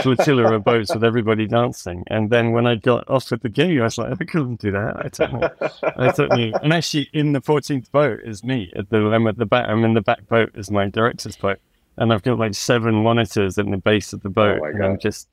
flotilla 0.00 0.50
of 0.54 0.64
boats 0.64 0.94
with 0.94 1.04
everybody 1.04 1.46
dancing. 1.46 2.04
And 2.06 2.30
then 2.30 2.52
when 2.52 2.66
I 2.66 2.76
got 2.76 3.04
offered 3.10 3.42
the 3.42 3.50
gig, 3.50 3.78
I 3.78 3.82
was 3.82 3.98
like, 3.98 4.18
I 4.18 4.24
couldn't 4.24 4.62
do 4.62 4.72
that. 4.72 4.96
I 4.96 5.08
totally, 5.10 5.48
I 5.82 6.10
totally. 6.12 6.54
And 6.62 6.72
actually, 6.72 7.10
in 7.12 7.32
the 7.32 7.42
14th 7.42 7.90
boat 7.90 8.20
is 8.24 8.42
me. 8.42 8.72
At 8.74 8.88
the 8.88 8.96
I'm 9.08 9.26
at 9.26 9.36
the 9.36 9.44
back. 9.44 9.68
I'm 9.68 9.84
in 9.84 9.92
the 9.92 10.00
back 10.00 10.26
boat 10.26 10.50
is 10.54 10.70
my 10.70 10.88
director's 10.88 11.36
boat, 11.36 11.58
and 11.98 12.14
I've 12.14 12.22
got 12.22 12.38
like 12.38 12.54
seven 12.54 12.94
monitors 12.94 13.58
in 13.58 13.70
the 13.70 13.76
base 13.76 14.14
of 14.14 14.22
the 14.22 14.30
oh 14.30 14.32
boat, 14.32 14.60
my 14.62 14.70
and 14.70 14.84
I'm 14.84 14.98
just 14.98 15.28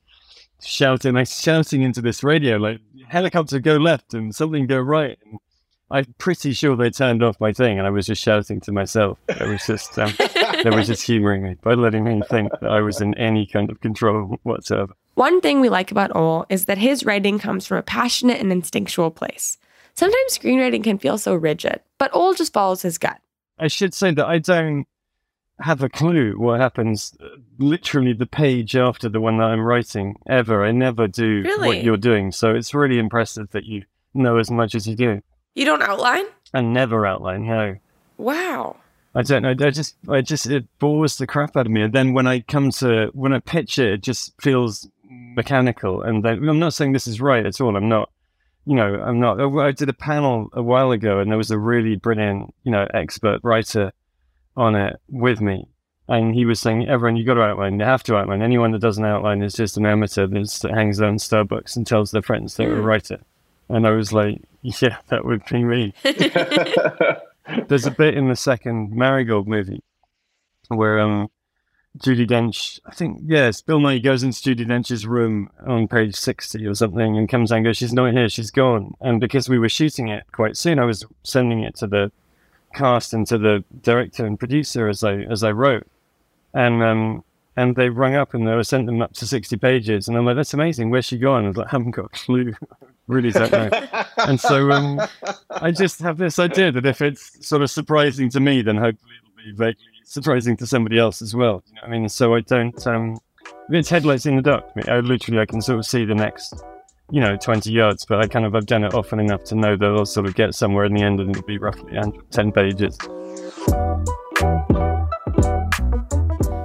shouting, 0.60 1.14
like 1.14 1.28
shouting 1.28 1.80
into 1.80 2.02
this 2.02 2.22
radio, 2.22 2.58
like 2.58 2.80
helicopter 3.08 3.58
go 3.58 3.78
left 3.78 4.12
and 4.12 4.34
something 4.34 4.66
go 4.66 4.78
right. 4.78 5.18
And 5.24 5.38
I'm 5.92 6.14
pretty 6.18 6.52
sure 6.54 6.74
they 6.74 6.90
turned 6.90 7.22
off 7.22 7.38
my 7.38 7.52
thing, 7.52 7.78
and 7.78 7.86
I 7.86 7.90
was 7.90 8.06
just 8.06 8.22
shouting 8.22 8.60
to 8.62 8.72
myself. 8.72 9.18
It 9.28 9.46
was 9.46 9.66
just 9.66 9.98
um, 9.98 10.12
they 10.64 10.70
were 10.70 10.82
just 10.82 11.02
humoring 11.02 11.42
me 11.42 11.56
by 11.62 11.74
letting 11.74 12.04
me 12.04 12.22
think 12.30 12.50
that 12.60 12.70
I 12.70 12.80
was 12.80 13.00
in 13.02 13.14
any 13.18 13.46
kind 13.46 13.70
of 13.70 13.80
control 13.82 14.38
whatsoever. 14.42 14.94
One 15.14 15.42
thing 15.42 15.60
we 15.60 15.68
like 15.68 15.90
about 15.90 16.16
Ol 16.16 16.46
is 16.48 16.64
that 16.64 16.78
his 16.78 17.04
writing 17.04 17.38
comes 17.38 17.66
from 17.66 17.76
a 17.76 17.82
passionate 17.82 18.40
and 18.40 18.50
instinctual 18.50 19.10
place. 19.10 19.58
Sometimes 19.94 20.38
screenwriting 20.38 20.82
can 20.82 20.96
feel 20.98 21.18
so 21.18 21.34
rigid, 21.34 21.80
but 21.98 22.10
Ol 22.14 22.32
just 22.32 22.54
follows 22.54 22.80
his 22.80 22.96
gut. 22.96 23.20
I 23.58 23.68
should 23.68 23.92
say 23.92 24.12
that 24.14 24.26
I 24.26 24.38
don't 24.38 24.86
have 25.60 25.82
a 25.82 25.90
clue 25.90 26.38
what 26.38 26.58
happens 26.58 27.14
uh, 27.22 27.26
literally 27.58 28.14
the 28.14 28.26
page 28.26 28.74
after 28.74 29.10
the 29.10 29.20
one 29.20 29.36
that 29.36 29.44
I'm 29.44 29.60
writing 29.60 30.16
ever. 30.26 30.64
I 30.64 30.72
never 30.72 31.06
do 31.06 31.42
Really? 31.44 31.68
what 31.68 31.84
you're 31.84 31.98
doing, 31.98 32.32
so 32.32 32.54
it's 32.54 32.72
really 32.72 32.98
impressive 32.98 33.50
that 33.50 33.64
you 33.64 33.84
know 34.14 34.38
as 34.38 34.50
much 34.50 34.74
as 34.74 34.88
you 34.88 34.96
do 34.96 35.20
You 35.54 35.64
don't 35.64 35.82
outline? 35.82 36.24
I 36.54 36.60
never 36.60 37.06
outline. 37.06 37.46
No. 37.46 37.76
Wow. 38.18 38.76
I 39.14 39.22
don't 39.22 39.42
know. 39.42 39.50
I 39.50 39.70
just, 39.70 39.96
I 40.08 40.22
just, 40.22 40.46
it 40.46 40.66
bores 40.78 41.16
the 41.18 41.26
crap 41.26 41.56
out 41.56 41.66
of 41.66 41.72
me. 41.72 41.82
And 41.82 41.92
then 41.92 42.14
when 42.14 42.26
I 42.26 42.40
come 42.40 42.70
to, 42.72 43.10
when 43.12 43.32
I 43.34 43.40
pitch 43.40 43.78
it, 43.78 43.92
it 43.92 44.02
just 44.02 44.32
feels 44.40 44.88
mechanical. 45.10 46.02
And 46.02 46.24
then, 46.24 46.48
I'm 46.48 46.58
not 46.58 46.74
saying 46.74 46.92
this 46.92 47.06
is 47.06 47.20
right 47.20 47.44
at 47.44 47.60
all. 47.60 47.76
I'm 47.76 47.88
not, 47.88 48.10
you 48.64 48.74
know, 48.74 48.94
I'm 48.94 49.20
not. 49.20 49.38
I 49.60 49.72
did 49.72 49.88
a 49.88 49.92
panel 49.94 50.48
a 50.54 50.62
while 50.62 50.92
ago 50.92 51.18
and 51.18 51.30
there 51.30 51.36
was 51.38 51.50
a 51.50 51.58
really 51.58 51.96
brilliant, 51.96 52.54
you 52.64 52.72
know, 52.72 52.86
expert 52.94 53.40
writer 53.42 53.92
on 54.56 54.74
it 54.74 54.96
with 55.08 55.40
me. 55.40 55.68
And 56.08 56.34
he 56.34 56.44
was 56.44 56.60
saying, 56.60 56.88
everyone, 56.88 57.16
you 57.16 57.24
got 57.24 57.34
to 57.34 57.42
outline. 57.42 57.78
You 57.78 57.84
have 57.84 58.02
to 58.04 58.16
outline. 58.16 58.42
Anyone 58.42 58.72
that 58.72 58.80
doesn't 58.80 59.04
outline 59.04 59.42
is 59.42 59.54
just 59.54 59.76
an 59.76 59.86
amateur 59.86 60.26
that 60.26 60.70
hangs 60.74 61.00
out 61.00 61.08
in 61.08 61.16
Starbucks 61.16 61.76
and 61.76 61.86
tells 61.86 62.10
their 62.10 62.22
friends 62.22 62.56
they're 62.56 62.72
a 62.72 62.76
Hmm. 62.76 62.84
writer. 62.84 63.20
And 63.72 63.86
I 63.86 63.92
was 63.92 64.12
like, 64.12 64.42
yeah, 64.60 64.98
that 65.08 65.24
would 65.24 65.44
be 65.46 65.64
me. 65.64 65.94
There's 67.68 67.86
a 67.86 67.90
bit 67.90 68.14
in 68.14 68.28
the 68.28 68.36
second 68.36 68.92
Marigold 68.92 69.48
movie 69.48 69.82
where 70.68 71.00
um 71.00 71.30
Judi 71.98 72.26
Dench, 72.26 72.80
I 72.86 72.94
think, 72.94 73.20
yes, 73.24 73.62
Bill 73.62 73.78
Nighy 73.78 74.02
goes 74.02 74.22
into 74.22 74.40
Judi 74.40 74.66
Dench's 74.66 75.06
room 75.06 75.50
on 75.66 75.88
page 75.88 76.14
60 76.14 76.66
or 76.66 76.74
something 76.74 77.16
and 77.16 77.28
comes 77.28 77.50
and 77.50 77.64
goes, 77.64 77.78
She's 77.78 77.94
not 77.94 78.12
here, 78.12 78.28
she's 78.28 78.50
gone. 78.50 78.94
And 79.00 79.20
because 79.20 79.48
we 79.48 79.58
were 79.58 79.70
shooting 79.70 80.08
it 80.08 80.24
quite 80.32 80.56
soon, 80.58 80.78
I 80.78 80.84
was 80.84 81.06
sending 81.22 81.62
it 81.62 81.74
to 81.76 81.86
the 81.86 82.12
cast 82.74 83.14
and 83.14 83.26
to 83.26 83.38
the 83.38 83.64
director 83.82 84.26
and 84.26 84.38
producer 84.38 84.86
as 84.88 85.02
I 85.02 85.14
as 85.22 85.42
I 85.42 85.50
wrote. 85.52 85.86
And 86.52 86.82
um 86.82 87.24
and 87.56 87.74
they 87.74 87.88
rung 87.88 88.16
up 88.16 88.34
and 88.34 88.46
they 88.46 88.54
were 88.54 88.64
sent 88.64 88.84
them 88.84 89.00
up 89.00 89.14
to 89.14 89.26
60 89.26 89.56
pages. 89.56 90.08
And 90.08 90.16
I'm 90.16 90.26
like, 90.26 90.36
that's 90.36 90.54
amazing. 90.54 90.90
Where's 90.90 91.06
she 91.06 91.18
gone? 91.18 91.44
I 91.44 91.48
was 91.48 91.56
like, 91.56 91.68
I 91.68 91.70
haven't 91.70 91.92
got 91.92 92.06
a 92.06 92.08
clue. 92.10 92.54
Really 93.08 93.30
don't 93.30 93.50
know. 93.50 93.70
and 94.18 94.40
so 94.40 94.70
um, 94.70 95.00
I 95.50 95.70
just 95.70 96.00
have 96.00 96.18
this 96.18 96.38
idea 96.38 96.70
that 96.72 96.86
if 96.86 97.02
it's 97.02 97.46
sort 97.46 97.62
of 97.62 97.70
surprising 97.70 98.30
to 98.30 98.40
me, 98.40 98.62
then 98.62 98.76
hopefully 98.76 99.12
it'll 99.22 99.52
be 99.52 99.56
vaguely 99.56 99.84
surprising 100.04 100.56
to 100.58 100.66
somebody 100.66 100.98
else 100.98 101.20
as 101.20 101.34
well. 101.34 101.62
You 101.66 101.74
know 101.74 101.80
I 101.84 101.88
mean? 101.90 102.08
So 102.08 102.34
I 102.34 102.40
don't, 102.40 102.86
um, 102.86 103.18
it's 103.70 103.88
headlights 103.88 104.26
in 104.26 104.36
the 104.36 104.42
dark. 104.42 104.64
I, 104.64 104.78
mean, 104.78 104.88
I 104.88 105.00
literally, 105.00 105.40
I 105.40 105.46
can 105.46 105.60
sort 105.60 105.78
of 105.78 105.86
see 105.86 106.04
the 106.04 106.14
next, 106.14 106.54
you 107.10 107.20
know, 107.20 107.36
20 107.36 107.72
yards, 107.72 108.04
but 108.04 108.20
I 108.20 108.28
kind 108.28 108.44
of, 108.44 108.54
I've 108.54 108.66
done 108.66 108.84
it 108.84 108.94
often 108.94 109.18
enough 109.18 109.44
to 109.44 109.54
know 109.56 109.76
that 109.76 109.86
I'll 109.86 110.06
sort 110.06 110.26
of 110.26 110.34
get 110.34 110.54
somewhere 110.54 110.84
in 110.84 110.94
the 110.94 111.02
end 111.02 111.20
and 111.20 111.30
it'll 111.30 111.42
be 111.42 111.58
roughly 111.58 111.98
ten 112.30 112.52
pages. 112.52 112.96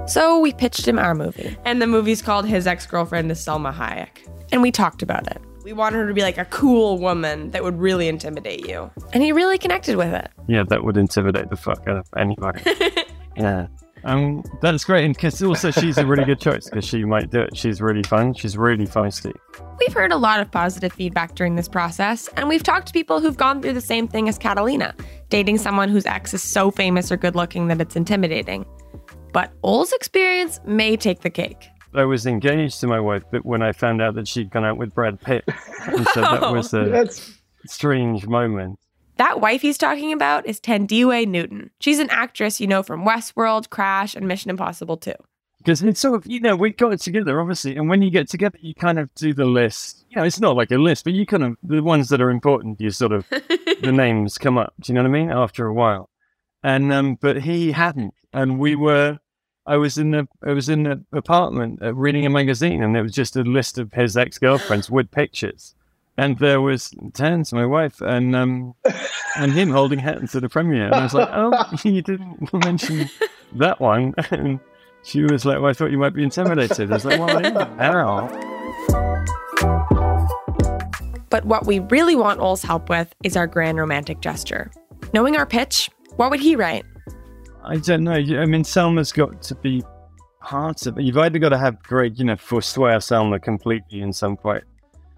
So 0.06 0.38
we 0.38 0.52
pitched 0.52 0.88
him 0.88 0.98
our 0.98 1.14
movie, 1.14 1.54
and 1.66 1.82
the 1.82 1.86
movie's 1.86 2.22
called 2.22 2.46
His 2.46 2.66
Ex 2.66 2.86
Girlfriend 2.86 3.30
is 3.30 3.38
Salma 3.44 3.74
Hayek. 3.74 4.26
And 4.50 4.62
we 4.62 4.72
talked 4.72 5.02
about 5.02 5.26
it. 5.26 5.42
We 5.68 5.74
wanted 5.74 5.98
her 5.98 6.06
to 6.06 6.14
be 6.14 6.22
like 6.22 6.38
a 6.38 6.46
cool 6.46 6.96
woman 6.96 7.50
that 7.50 7.62
would 7.62 7.78
really 7.78 8.08
intimidate 8.08 8.66
you. 8.66 8.90
And 9.12 9.22
he 9.22 9.32
really 9.32 9.58
connected 9.58 9.96
with 9.96 10.14
it. 10.14 10.30
Yeah, 10.46 10.62
that 10.66 10.82
would 10.82 10.96
intimidate 10.96 11.50
the 11.50 11.56
fuck 11.56 11.86
out 11.86 11.98
of 11.98 12.08
anybody. 12.16 12.62
yeah. 13.36 13.66
Um, 14.02 14.42
that's 14.62 14.82
great. 14.82 15.04
And 15.04 15.14
because 15.14 15.42
also 15.42 15.70
she's 15.70 15.98
a 15.98 16.06
really 16.06 16.24
good 16.24 16.40
choice 16.40 16.70
because 16.70 16.86
she 16.86 17.04
might 17.04 17.30
do 17.30 17.40
it. 17.40 17.54
She's 17.54 17.82
really 17.82 18.02
fun. 18.02 18.32
She's 18.32 18.56
really 18.56 18.86
feisty. 18.86 19.34
We've 19.78 19.92
heard 19.92 20.10
a 20.10 20.16
lot 20.16 20.40
of 20.40 20.50
positive 20.50 20.90
feedback 20.90 21.34
during 21.34 21.56
this 21.56 21.68
process, 21.68 22.28
and 22.28 22.48
we've 22.48 22.62
talked 22.62 22.86
to 22.86 22.94
people 22.94 23.20
who've 23.20 23.36
gone 23.36 23.60
through 23.60 23.74
the 23.74 23.82
same 23.82 24.08
thing 24.08 24.26
as 24.26 24.38
Catalina, 24.38 24.94
dating 25.28 25.58
someone 25.58 25.90
whose 25.90 26.06
ex 26.06 26.32
is 26.32 26.42
so 26.42 26.70
famous 26.70 27.12
or 27.12 27.18
good 27.18 27.36
looking 27.36 27.68
that 27.68 27.78
it's 27.78 27.94
intimidating. 27.94 28.64
But 29.34 29.52
Ol's 29.62 29.92
experience 29.92 30.60
may 30.64 30.96
take 30.96 31.20
the 31.20 31.30
cake. 31.30 31.68
I 31.94 32.04
was 32.04 32.26
engaged 32.26 32.80
to 32.80 32.86
my 32.86 33.00
wife, 33.00 33.22
but 33.30 33.44
when 33.46 33.62
I 33.62 33.72
found 33.72 34.02
out 34.02 34.14
that 34.14 34.28
she'd 34.28 34.50
gone 34.50 34.64
out 34.64 34.76
with 34.76 34.94
Brad 34.94 35.20
Pitt, 35.20 35.44
and 35.86 36.06
so 36.08 36.20
that 36.20 36.42
Wow. 36.42 36.52
was 36.54 36.74
a 36.74 37.08
strange 37.66 38.26
moment. 38.26 38.78
That 39.16 39.40
wife 39.40 39.62
he's 39.62 39.78
talking 39.78 40.12
about 40.12 40.46
is 40.46 40.60
Thandiwe 40.60 41.26
Newton. 41.26 41.70
She's 41.80 41.98
an 41.98 42.08
actress 42.10 42.60
you 42.60 42.66
know 42.66 42.82
from 42.82 43.04
Westworld, 43.04 43.70
Crash, 43.70 44.14
and 44.14 44.28
Mission 44.28 44.50
Impossible 44.50 44.96
2. 44.96 45.12
Because 45.58 45.82
it's 45.82 45.98
sort 45.98 46.14
of, 46.14 46.30
you 46.30 46.38
know, 46.40 46.54
we 46.54 46.70
got 46.70 46.92
it 46.92 47.00
together, 47.00 47.40
obviously. 47.40 47.74
And 47.76 47.88
when 47.88 48.00
you 48.00 48.10
get 48.10 48.28
together, 48.28 48.56
you 48.60 48.74
kind 48.76 48.96
of 48.98 49.12
do 49.16 49.34
the 49.34 49.44
list. 49.44 50.04
You 50.08 50.16
know, 50.16 50.22
it's 50.22 50.38
not 50.38 50.54
like 50.54 50.70
a 50.70 50.78
list, 50.78 51.02
but 51.02 51.14
you 51.14 51.26
kind 51.26 51.42
of, 51.42 51.56
the 51.64 51.82
ones 51.82 52.10
that 52.10 52.20
are 52.20 52.30
important, 52.30 52.80
you 52.80 52.90
sort 52.90 53.10
of, 53.10 53.28
the 53.28 53.90
names 53.94 54.38
come 54.38 54.56
up. 54.56 54.72
Do 54.80 54.92
you 54.92 54.94
know 54.94 55.02
what 55.02 55.08
I 55.08 55.12
mean? 55.20 55.30
After 55.32 55.66
a 55.66 55.74
while. 55.74 56.10
And, 56.62 56.92
um, 56.92 57.16
but 57.20 57.42
he 57.42 57.72
hadn't. 57.72 58.14
And 58.32 58.60
we 58.60 58.76
were, 58.76 59.18
I 59.68 59.76
was 59.76 59.98
in 59.98 60.12
the, 60.12 60.26
I 60.42 60.52
was 60.52 60.68
in 60.70 60.84
the 60.84 61.04
apartment 61.12 61.80
uh, 61.82 61.94
reading 61.94 62.24
a 62.24 62.30
magazine 62.30 62.82
and 62.82 62.96
it 62.96 63.02
was 63.02 63.12
just 63.12 63.36
a 63.36 63.42
list 63.42 63.76
of 63.78 63.92
his 63.92 64.16
ex 64.16 64.38
girlfriends 64.38 64.90
with 64.90 65.10
pictures. 65.10 65.74
and 66.16 66.38
there 66.38 66.60
was 66.60 66.94
Terence, 67.12 67.52
my 67.52 67.66
wife, 67.66 68.00
and 68.00 68.34
um, 68.34 68.74
and 69.36 69.52
him 69.52 69.70
holding 69.70 69.98
hands 70.00 70.34
at 70.34 70.42
the 70.42 70.48
premiere. 70.48 70.86
And 70.86 70.94
I 70.94 71.02
was 71.04 71.14
like, 71.14 71.28
"Oh, 71.30 71.52
you 71.84 72.02
didn't 72.02 72.52
mention 72.52 73.08
that 73.56 73.78
one." 73.78 74.14
And 74.30 74.58
she 75.04 75.22
was 75.22 75.44
like, 75.44 75.60
"Well, 75.60 75.70
I 75.70 75.74
thought 75.74 75.92
you 75.92 75.98
might 75.98 76.14
be 76.14 76.24
intimidated." 76.24 76.90
I 76.90 76.94
was 76.94 77.04
like, 77.04 77.20
"Well, 77.20 77.40
yeah, 77.40 77.68
ow." 77.78 78.28
But 81.30 81.44
what 81.44 81.66
we 81.66 81.78
really 81.80 82.16
want 82.16 82.40
Ol's 82.40 82.62
help 82.62 82.88
with 82.88 83.14
is 83.22 83.36
our 83.36 83.46
grand 83.46 83.78
romantic 83.78 84.20
gesture. 84.20 84.72
Knowing 85.12 85.36
our 85.36 85.46
pitch, 85.46 85.90
what 86.16 86.30
would 86.30 86.40
he 86.40 86.56
write? 86.56 86.84
I 87.64 87.76
don't 87.76 88.04
know. 88.04 88.12
I 88.12 88.46
mean, 88.46 88.62
Salma's 88.62 89.12
got 89.12 89.42
to 89.42 89.54
be 89.56 89.82
part 90.40 90.86
of 90.86 90.98
it. 90.98 91.02
You've 91.04 91.18
either 91.18 91.38
got 91.38 91.50
to 91.50 91.58
have 91.58 91.82
Greg, 91.82 92.18
you 92.18 92.24
know, 92.24 92.36
forswear 92.36 92.98
Salma 92.98 93.42
completely 93.42 94.00
in 94.00 94.12
some 94.12 94.36
quite 94.36 94.62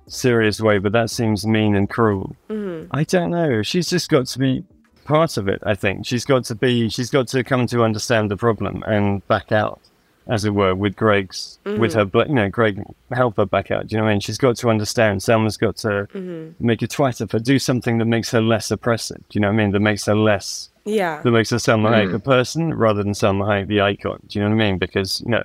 serious 0.08 0.60
way, 0.60 0.78
but 0.78 0.92
that 0.92 1.10
seems 1.10 1.46
mean 1.46 1.76
and 1.76 1.88
cruel. 1.88 2.34
Mhm. 2.48 2.88
I 2.90 3.04
don't 3.04 3.30
know. 3.30 3.62
She's 3.62 3.88
just 3.88 4.08
got 4.08 4.26
to 4.26 4.38
be 4.38 4.64
part 5.04 5.36
of 5.36 5.48
it. 5.48 5.62
I 5.64 5.74
think 5.74 6.06
she's 6.06 6.24
got 6.24 6.44
to 6.44 6.54
be. 6.54 6.88
She's 6.88 7.10
got 7.10 7.28
to 7.28 7.44
come 7.44 7.66
to 7.68 7.84
understand 7.84 8.30
the 8.30 8.36
problem 8.36 8.82
and 8.86 9.26
back 9.28 9.52
out, 9.52 9.80
as 10.26 10.44
it 10.44 10.54
were, 10.54 10.74
with 10.74 10.94
Greg's, 10.96 11.58
with 11.64 11.92
Mhm. 11.94 12.12
her. 12.12 12.26
You 12.28 12.34
know, 12.34 12.48
Greg 12.48 12.82
help 13.12 13.36
her 13.38 13.46
back 13.46 13.70
out. 13.70 13.86
Do 13.88 13.94
you 13.94 13.98
know 13.98 14.04
what 14.04 14.10
I 14.10 14.14
mean? 14.14 14.20
She's 14.20 14.38
got 14.38 14.56
to 14.56 14.68
understand. 14.70 15.20
Salma's 15.22 15.56
got 15.56 15.76
to 15.78 16.06
Mhm. 16.14 16.54
make 16.60 16.82
a 16.82 16.86
twat 16.86 17.20
of 17.20 17.32
her. 17.32 17.38
Do 17.38 17.58
something 17.58 17.98
that 17.98 18.04
makes 18.04 18.30
her 18.30 18.40
less 18.40 18.70
oppressive. 18.70 19.18
Do 19.28 19.36
you 19.36 19.40
know 19.40 19.48
what 19.48 19.54
I 19.54 19.56
mean? 19.56 19.70
That 19.72 19.80
makes 19.80 20.06
her 20.06 20.14
less 20.14 20.68
Yeah. 20.84 21.20
that 21.22 21.30
makes 21.30 21.50
her 21.50 21.56
Salma 21.56 21.90
Hayek 21.90 22.10
Mm. 22.10 22.14
a 22.14 22.18
person 22.20 22.74
rather 22.74 23.02
than 23.02 23.12
Salma 23.12 23.46
Hayek 23.46 23.66
the 23.68 23.80
icon. 23.80 24.20
Do 24.28 24.38
you 24.38 24.44
know 24.48 24.54
what 24.54 24.62
I 24.62 24.66
mean? 24.66 24.78
Because 24.78 25.20
you 25.22 25.30
know, 25.30 25.42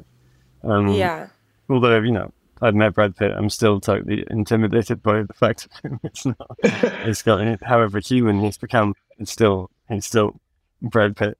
um, 0.64 0.90
Yeah. 0.90 1.28
Although 1.70 2.00
you 2.02 2.12
know, 2.12 2.32
I've 2.62 2.76
met 2.76 2.94
Brad 2.94 3.16
Pitt, 3.18 3.32
I'm 3.36 3.50
still 3.50 3.80
totally 3.80 4.24
intimidated 4.30 5.02
by 5.04 5.24
the 5.24 5.34
fact 5.34 5.66
of 5.66 5.72
him. 5.92 6.00
It's 6.04 6.26
not. 6.26 6.58
It's 6.64 7.22
got 7.24 7.62
however 7.64 8.00
human 8.00 8.40
he's 8.40 8.58
become. 8.58 8.94
It's 9.18 9.32
still 9.32 9.72
he's 9.90 10.06
still 10.06 10.40
Brad 10.82 11.16
Pitt. 11.18 11.38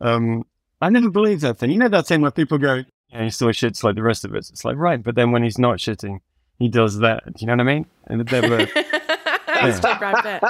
Um, 0.00 0.44
I 0.80 0.90
never 0.90 1.10
believed 1.10 1.42
that 1.42 1.58
thing. 1.58 1.70
You 1.70 1.78
know 1.78 1.88
that 1.88 2.06
thing 2.06 2.20
where 2.20 2.30
people 2.30 2.58
go, 2.58 2.82
"Yeah, 3.10 3.24
he 3.24 3.30
still 3.30 3.48
shits 3.48 3.82
like 3.82 3.94
the 3.94 4.02
rest 4.02 4.24
of 4.24 4.34
us." 4.34 4.50
It's 4.50 4.64
like 4.64 4.76
right, 4.76 5.02
but 5.02 5.14
then 5.14 5.30
when 5.32 5.42
he's 5.42 5.58
not 5.58 5.78
shitting, 5.78 6.18
he 6.58 6.68
does 6.68 6.98
that. 6.98 7.24
Do 7.24 7.32
you 7.38 7.46
know 7.46 7.54
what 7.54 7.60
I 7.60 7.64
mean? 7.64 7.86
And 8.08 8.20
the 8.20 8.24
devil. 8.24 8.66
That's 9.46 9.82
Yeah. 9.82 9.98
Brad 9.98 10.22
Pitt. 10.22 10.42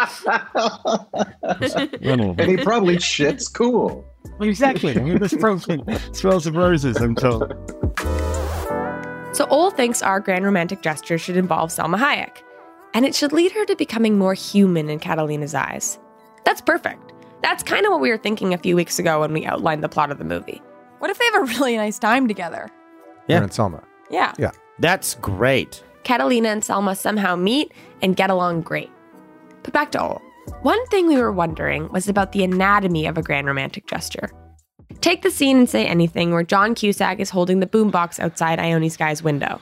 and 2.41 2.41
he 2.51 2.57
probably 2.57 2.97
shits 2.97 3.53
cool. 3.53 4.05
Exactly. 4.41 4.97
I 4.99 5.01
mean, 5.01 5.19
this 5.21 5.33
probably 5.35 5.81
smells 6.13 6.47
of 6.47 6.57
roses. 6.57 6.97
I'm 6.97 7.15
told. 7.15 7.53
So 9.33 9.47
Ol 9.51 9.71
thinks 9.71 10.03
our 10.03 10.19
grand 10.19 10.45
romantic 10.45 10.83
gesture 10.83 11.19
should 11.19 11.37
involve 11.37 11.71
Salma 11.71 11.99
Hayek, 11.99 12.39
and 12.95 13.05
it 13.07 13.15
should 13.15 13.33
lead 13.33 13.53
her 13.53 13.65
to 13.67 13.77
becoming 13.77 14.19
more 14.19 14.35
human 14.35 14.89
in 14.91 14.99
Catalina's 14.99 15.55
eyes. 15.55 15.99
That's 16.45 16.61
perfect. 16.61 17.06
That's 17.43 17.63
kind 17.63 17.87
of 17.87 17.93
what 17.93 18.01
we 18.01 18.11
were 18.11 18.19
thinking 18.19 18.55
a 18.55 18.59
few 18.59 18.77
weeks 18.77 18.99
ago 18.99 19.21
when 19.21 19.33
we 19.33 19.45
outlined 19.47 19.83
the 19.85 19.89
plot 19.89 20.11
of 20.11 20.19
the 20.19 20.25
movie. 20.25 20.63
What 20.99 21.11
if 21.11 21.19
they 21.19 21.25
have 21.27 21.43
a 21.43 21.45
really 21.59 21.77
nice 21.77 21.99
time 21.99 22.27
together? 22.29 22.69
Yeah. 23.29 23.43
and 23.43 23.51
Salma. 23.51 23.85
Yeah. 24.11 24.33
Yeah. 24.39 24.53
That's 24.79 25.15
great. 25.17 25.83
Catalina 26.05 26.49
and 26.49 26.63
Salma 26.63 26.97
somehow 26.97 27.37
meet 27.37 27.73
and 28.03 28.17
get 28.17 28.31
along 28.31 28.63
great. 28.63 28.91
But 29.63 29.73
back 29.73 29.91
to 29.93 30.03
Ol. 30.03 30.23
One 30.63 30.85
thing 30.87 31.09
we 31.09 31.17
were 31.17 31.33
wondering 31.33 31.91
was 31.91 32.09
about 32.09 32.33
the 32.33 32.45
anatomy 32.45 33.07
of 33.07 33.19
a 33.19 33.23
grand 33.23 33.47
romantic 33.49 33.87
gesture. 33.87 34.31
Take 35.01 35.23
the 35.23 35.31
scene 35.31 35.59
and 35.59 35.69
say 35.69 35.85
anything 35.85 36.31
where 36.31 36.45
John 36.45 36.75
Cusack 36.75 37.19
is 37.19 37.31
holding 37.31 37.61
the 37.61 37.67
boombox 37.67 38.21
outside 38.21 38.61
Ione 38.61 38.89
Skye's 38.89 39.23
window. 39.23 39.61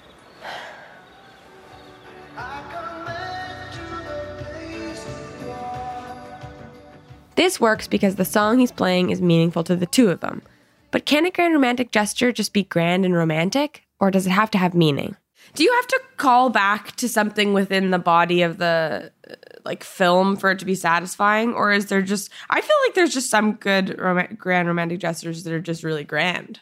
This 7.37 7.61
works 7.61 7.89
because 7.89 8.17
the 8.17 8.25
song 8.25 8.59
he's 8.59 8.73
playing 8.73 9.11
is 9.11 9.21
meaningful 9.21 9.65
to 9.65 9.77
the 9.77 9.87
two 9.87 10.11
of 10.11 10.21
them. 10.21 10.43
But 10.91 11.07
can 11.07 11.27
a 11.27 11.31
grand 11.31 11.55
romantic 11.55 11.91
gesture 11.91 12.33
just 12.33 12.53
be 12.53 12.63
grand 12.63 13.05
and 13.05 13.15
romantic? 13.15 13.83
Or 13.99 14.11
does 14.11 14.27
it 14.27 14.31
have 14.31 14.51
to 14.53 14.59
have 14.59 14.75
meaning? 14.75 15.17
Do 15.55 15.65
you 15.65 15.73
have 15.73 15.87
to 15.89 16.01
call 16.17 16.51
back 16.51 16.97
to 16.97 17.09
something 17.09 17.53
within 17.53 17.91
the 17.91 17.99
body 17.99 18.43
of 18.43 18.59
the 18.59 19.13
uh, 19.29 19.35
like 19.65 19.85
film 19.85 20.37
for 20.37 20.53
it 20.53 20.59
to 20.61 20.65
be 20.65 20.75
satisfying 20.75 21.55
or 21.55 21.73
is 21.73 21.87
there 21.87 22.03
just 22.03 22.31
I 22.51 22.61
feel 22.61 22.77
like 22.87 22.95
there's 22.95 23.15
just 23.15 23.31
some 23.31 23.55
good 23.55 23.99
rom- 23.99 24.37
grand 24.39 24.69
romantic 24.69 25.01
gestures 25.01 25.43
that 25.45 25.53
are 25.53 25.61
just 25.61 25.83
really 25.83 26.05
grand. 26.05 26.61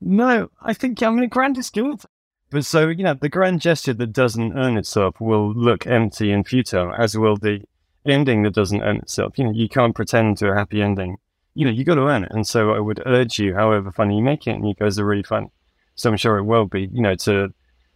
No, 0.00 0.50
I 0.62 0.74
think 0.74 1.02
I 1.02 1.10
mean 1.10 1.28
grand 1.28 1.58
is 1.58 1.70
good. 1.70 2.02
But 2.50 2.64
so 2.64 2.88
you 2.88 3.04
know, 3.04 3.14
the 3.14 3.28
grand 3.28 3.60
gesture 3.60 3.94
that 3.94 4.12
doesn't 4.12 4.56
earn 4.56 4.76
itself 4.76 5.20
will 5.20 5.52
look 5.52 5.86
empty 5.86 6.32
and 6.32 6.46
futile, 6.46 6.92
as 6.96 7.16
will 7.16 7.36
the 7.36 7.62
ending 8.08 8.42
that 8.42 8.54
doesn't 8.54 8.82
earn 8.82 8.96
itself. 8.96 9.38
You 9.38 9.44
know, 9.44 9.52
you 9.52 9.68
can't 9.68 9.94
pretend 9.94 10.38
to 10.38 10.50
a 10.50 10.54
happy 10.54 10.82
ending. 10.82 11.18
You 11.54 11.64
know, 11.64 11.70
you 11.70 11.84
got 11.84 11.96
to 11.96 12.08
earn 12.08 12.24
it. 12.24 12.32
And 12.32 12.46
so 12.46 12.72
I 12.72 12.78
would 12.78 13.02
urge 13.06 13.38
you, 13.38 13.54
however 13.54 13.90
funny 13.90 14.16
you 14.16 14.22
make 14.22 14.46
it, 14.46 14.52
and 14.52 14.66
you 14.68 14.74
guys 14.74 14.98
are 14.98 15.04
really 15.04 15.22
funny, 15.22 15.50
so 15.94 16.10
I'm 16.10 16.16
sure 16.16 16.38
it 16.38 16.44
will 16.44 16.66
be. 16.66 16.88
You 16.92 17.02
know, 17.02 17.14
to 17.16 17.52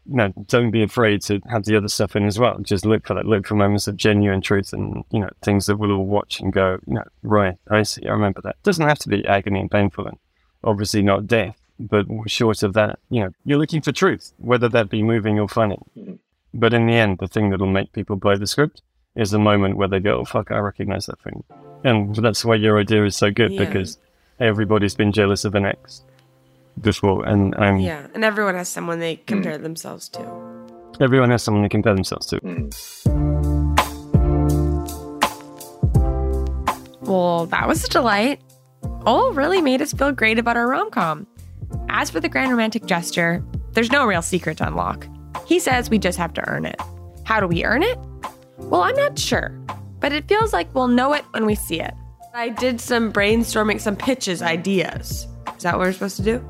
you 0.06 0.16
know, 0.16 0.32
don't 0.46 0.70
be 0.70 0.82
afraid 0.82 1.22
to 1.22 1.40
have 1.48 1.64
the 1.64 1.76
other 1.76 1.88
stuff 1.88 2.16
in 2.16 2.26
as 2.26 2.38
well. 2.38 2.58
Just 2.58 2.84
look 2.84 3.06
for 3.06 3.14
that. 3.14 3.26
Look 3.26 3.46
for 3.46 3.54
moments 3.54 3.86
of 3.86 3.96
genuine 3.96 4.40
truth 4.40 4.72
and, 4.72 5.04
you 5.10 5.20
know, 5.20 5.30
things 5.42 5.66
that 5.66 5.76
we'll 5.76 5.92
all 5.92 6.06
watch 6.06 6.40
and 6.40 6.52
go, 6.52 6.78
you 6.86 6.94
know, 6.94 7.04
right, 7.22 7.56
I 7.70 7.82
see, 7.84 8.06
I 8.06 8.10
remember 8.10 8.40
that. 8.42 8.56
It 8.56 8.62
doesn't 8.64 8.86
have 8.86 8.98
to 9.00 9.08
be 9.08 9.24
agony 9.26 9.60
and 9.60 9.70
painful 9.70 10.06
and 10.06 10.18
obviously 10.64 11.02
not 11.02 11.26
death, 11.26 11.56
but 11.78 12.06
short 12.26 12.62
of 12.62 12.72
that, 12.72 12.98
you 13.10 13.20
know, 13.20 13.30
you're 13.44 13.58
looking 13.58 13.80
for 13.80 13.92
truth, 13.92 14.32
whether 14.38 14.68
that 14.70 14.90
be 14.90 15.02
moving 15.02 15.38
or 15.38 15.48
funny. 15.48 15.78
Mm-hmm. 15.96 16.14
But 16.54 16.74
in 16.74 16.86
the 16.86 16.94
end, 16.94 17.18
the 17.18 17.28
thing 17.28 17.50
that'll 17.50 17.66
make 17.66 17.92
people 17.92 18.16
buy 18.16 18.36
the 18.36 18.46
script 18.46 18.82
is 19.14 19.30
the 19.30 19.38
moment 19.38 19.76
where 19.76 19.88
they 19.88 20.00
go, 20.00 20.18
oh, 20.20 20.24
fuck, 20.24 20.50
I 20.50 20.58
recognize 20.58 21.06
that 21.06 21.20
thing. 21.20 21.44
And 21.84 22.14
that's 22.16 22.44
why 22.44 22.54
your 22.54 22.78
idea 22.78 23.04
is 23.04 23.16
so 23.16 23.30
good 23.30 23.52
Yeah. 23.52 23.64
because 23.64 23.98
everybody's 24.40 24.94
been 24.94 25.12
jealous 25.12 25.44
of 25.44 25.54
an 25.54 25.66
ex 25.66 26.02
before. 26.80 27.26
And 27.26 27.54
I'm 27.56 27.78
Yeah, 27.78 28.06
and 28.14 28.24
everyone 28.24 28.54
has 28.54 28.68
someone 28.68 29.00
they 29.00 29.16
compare 29.16 29.58
themselves 29.58 30.08
to. 30.10 30.20
Everyone 31.00 31.30
has 31.30 31.42
someone 31.42 31.62
they 31.62 31.68
compare 31.68 31.94
themselves 31.94 32.26
to. 32.28 32.38
Hmm. 32.38 32.68
Well, 37.02 37.46
that 37.46 37.66
was 37.68 37.84
a 37.84 37.88
delight. 37.88 38.40
Ol 39.06 39.32
really 39.32 39.60
made 39.60 39.82
us 39.82 39.92
feel 39.92 40.12
great 40.12 40.38
about 40.38 40.56
our 40.56 40.68
rom 40.68 40.90
com. 40.90 41.26
As 41.88 42.10
for 42.10 42.20
the 42.20 42.28
grand 42.28 42.50
romantic 42.50 42.86
gesture, 42.86 43.44
there's 43.72 43.90
no 43.90 44.06
real 44.06 44.22
secret 44.22 44.58
to 44.58 44.66
unlock. 44.66 45.06
He 45.46 45.58
says 45.58 45.90
we 45.90 45.98
just 45.98 46.16
have 46.18 46.32
to 46.34 46.48
earn 46.48 46.64
it. 46.64 46.80
How 47.24 47.40
do 47.40 47.46
we 47.48 47.64
earn 47.64 47.82
it? 47.82 47.98
Well, 48.58 48.82
I'm 48.82 48.96
not 48.96 49.18
sure, 49.18 49.50
but 50.00 50.12
it 50.12 50.28
feels 50.28 50.52
like 50.52 50.74
we'll 50.74 50.88
know 50.88 51.12
it 51.12 51.24
when 51.30 51.46
we 51.46 51.54
see 51.54 51.80
it. 51.80 51.94
I 52.34 52.48
did 52.48 52.80
some 52.80 53.12
brainstorming, 53.12 53.80
some 53.80 53.96
pitches, 53.96 54.40
ideas. 54.40 55.26
Is 55.56 55.62
that 55.62 55.76
what 55.76 55.86
we're 55.86 55.92
supposed 55.92 56.16
to 56.16 56.22
do? 56.22 56.44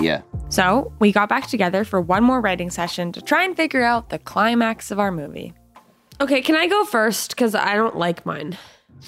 Yeah. 0.00 0.22
So 0.48 0.92
we 0.98 1.12
got 1.12 1.28
back 1.28 1.46
together 1.46 1.84
for 1.84 2.00
one 2.00 2.24
more 2.24 2.40
writing 2.40 2.70
session 2.70 3.12
to 3.12 3.22
try 3.22 3.44
and 3.44 3.56
figure 3.56 3.82
out 3.82 4.10
the 4.10 4.18
climax 4.18 4.90
of 4.90 4.98
our 4.98 5.12
movie. 5.12 5.52
Okay, 6.20 6.40
can 6.42 6.56
I 6.56 6.66
go 6.66 6.84
first? 6.84 7.30
Because 7.30 7.54
I 7.54 7.74
don't 7.74 7.96
like 7.96 8.26
mine. 8.26 8.58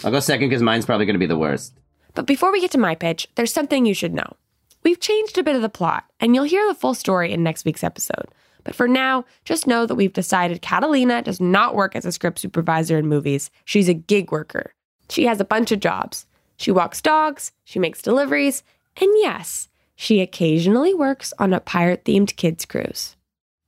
I'll 0.04 0.12
go 0.12 0.20
second 0.20 0.48
because 0.48 0.62
mine's 0.62 0.86
probably 0.86 1.06
going 1.06 1.14
to 1.14 1.20
be 1.20 1.26
the 1.26 1.38
worst. 1.38 1.74
But 2.14 2.26
before 2.26 2.52
we 2.52 2.60
get 2.60 2.70
to 2.72 2.78
my 2.78 2.94
pitch, 2.94 3.28
there's 3.34 3.52
something 3.52 3.86
you 3.86 3.94
should 3.94 4.14
know. 4.14 4.36
We've 4.82 5.00
changed 5.00 5.36
a 5.36 5.42
bit 5.42 5.56
of 5.56 5.62
the 5.62 5.68
plot, 5.68 6.04
and 6.20 6.34
you'll 6.34 6.44
hear 6.44 6.66
the 6.66 6.74
full 6.74 6.94
story 6.94 7.32
in 7.32 7.42
next 7.42 7.64
week's 7.64 7.84
episode. 7.84 8.28
But 8.64 8.74
for 8.74 8.88
now, 8.88 9.24
just 9.44 9.66
know 9.66 9.86
that 9.86 9.94
we've 9.94 10.12
decided 10.12 10.62
Catalina 10.62 11.22
does 11.22 11.40
not 11.40 11.74
work 11.74 11.96
as 11.96 12.04
a 12.04 12.12
script 12.12 12.38
supervisor 12.38 12.98
in 12.98 13.06
movies. 13.06 13.50
She's 13.64 13.88
a 13.88 13.94
gig 13.94 14.30
worker. 14.30 14.72
She 15.08 15.26
has 15.26 15.40
a 15.40 15.44
bunch 15.44 15.72
of 15.72 15.80
jobs. 15.80 16.26
She 16.56 16.70
walks 16.70 17.00
dogs, 17.00 17.52
she 17.64 17.78
makes 17.78 18.02
deliveries, 18.02 18.62
and 19.00 19.10
yes, 19.16 19.68
she 19.96 20.20
occasionally 20.20 20.92
works 20.92 21.32
on 21.38 21.54
a 21.54 21.60
pirate 21.60 22.04
themed 22.04 22.36
kids' 22.36 22.66
cruise. 22.66 23.16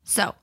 So, 0.04 0.34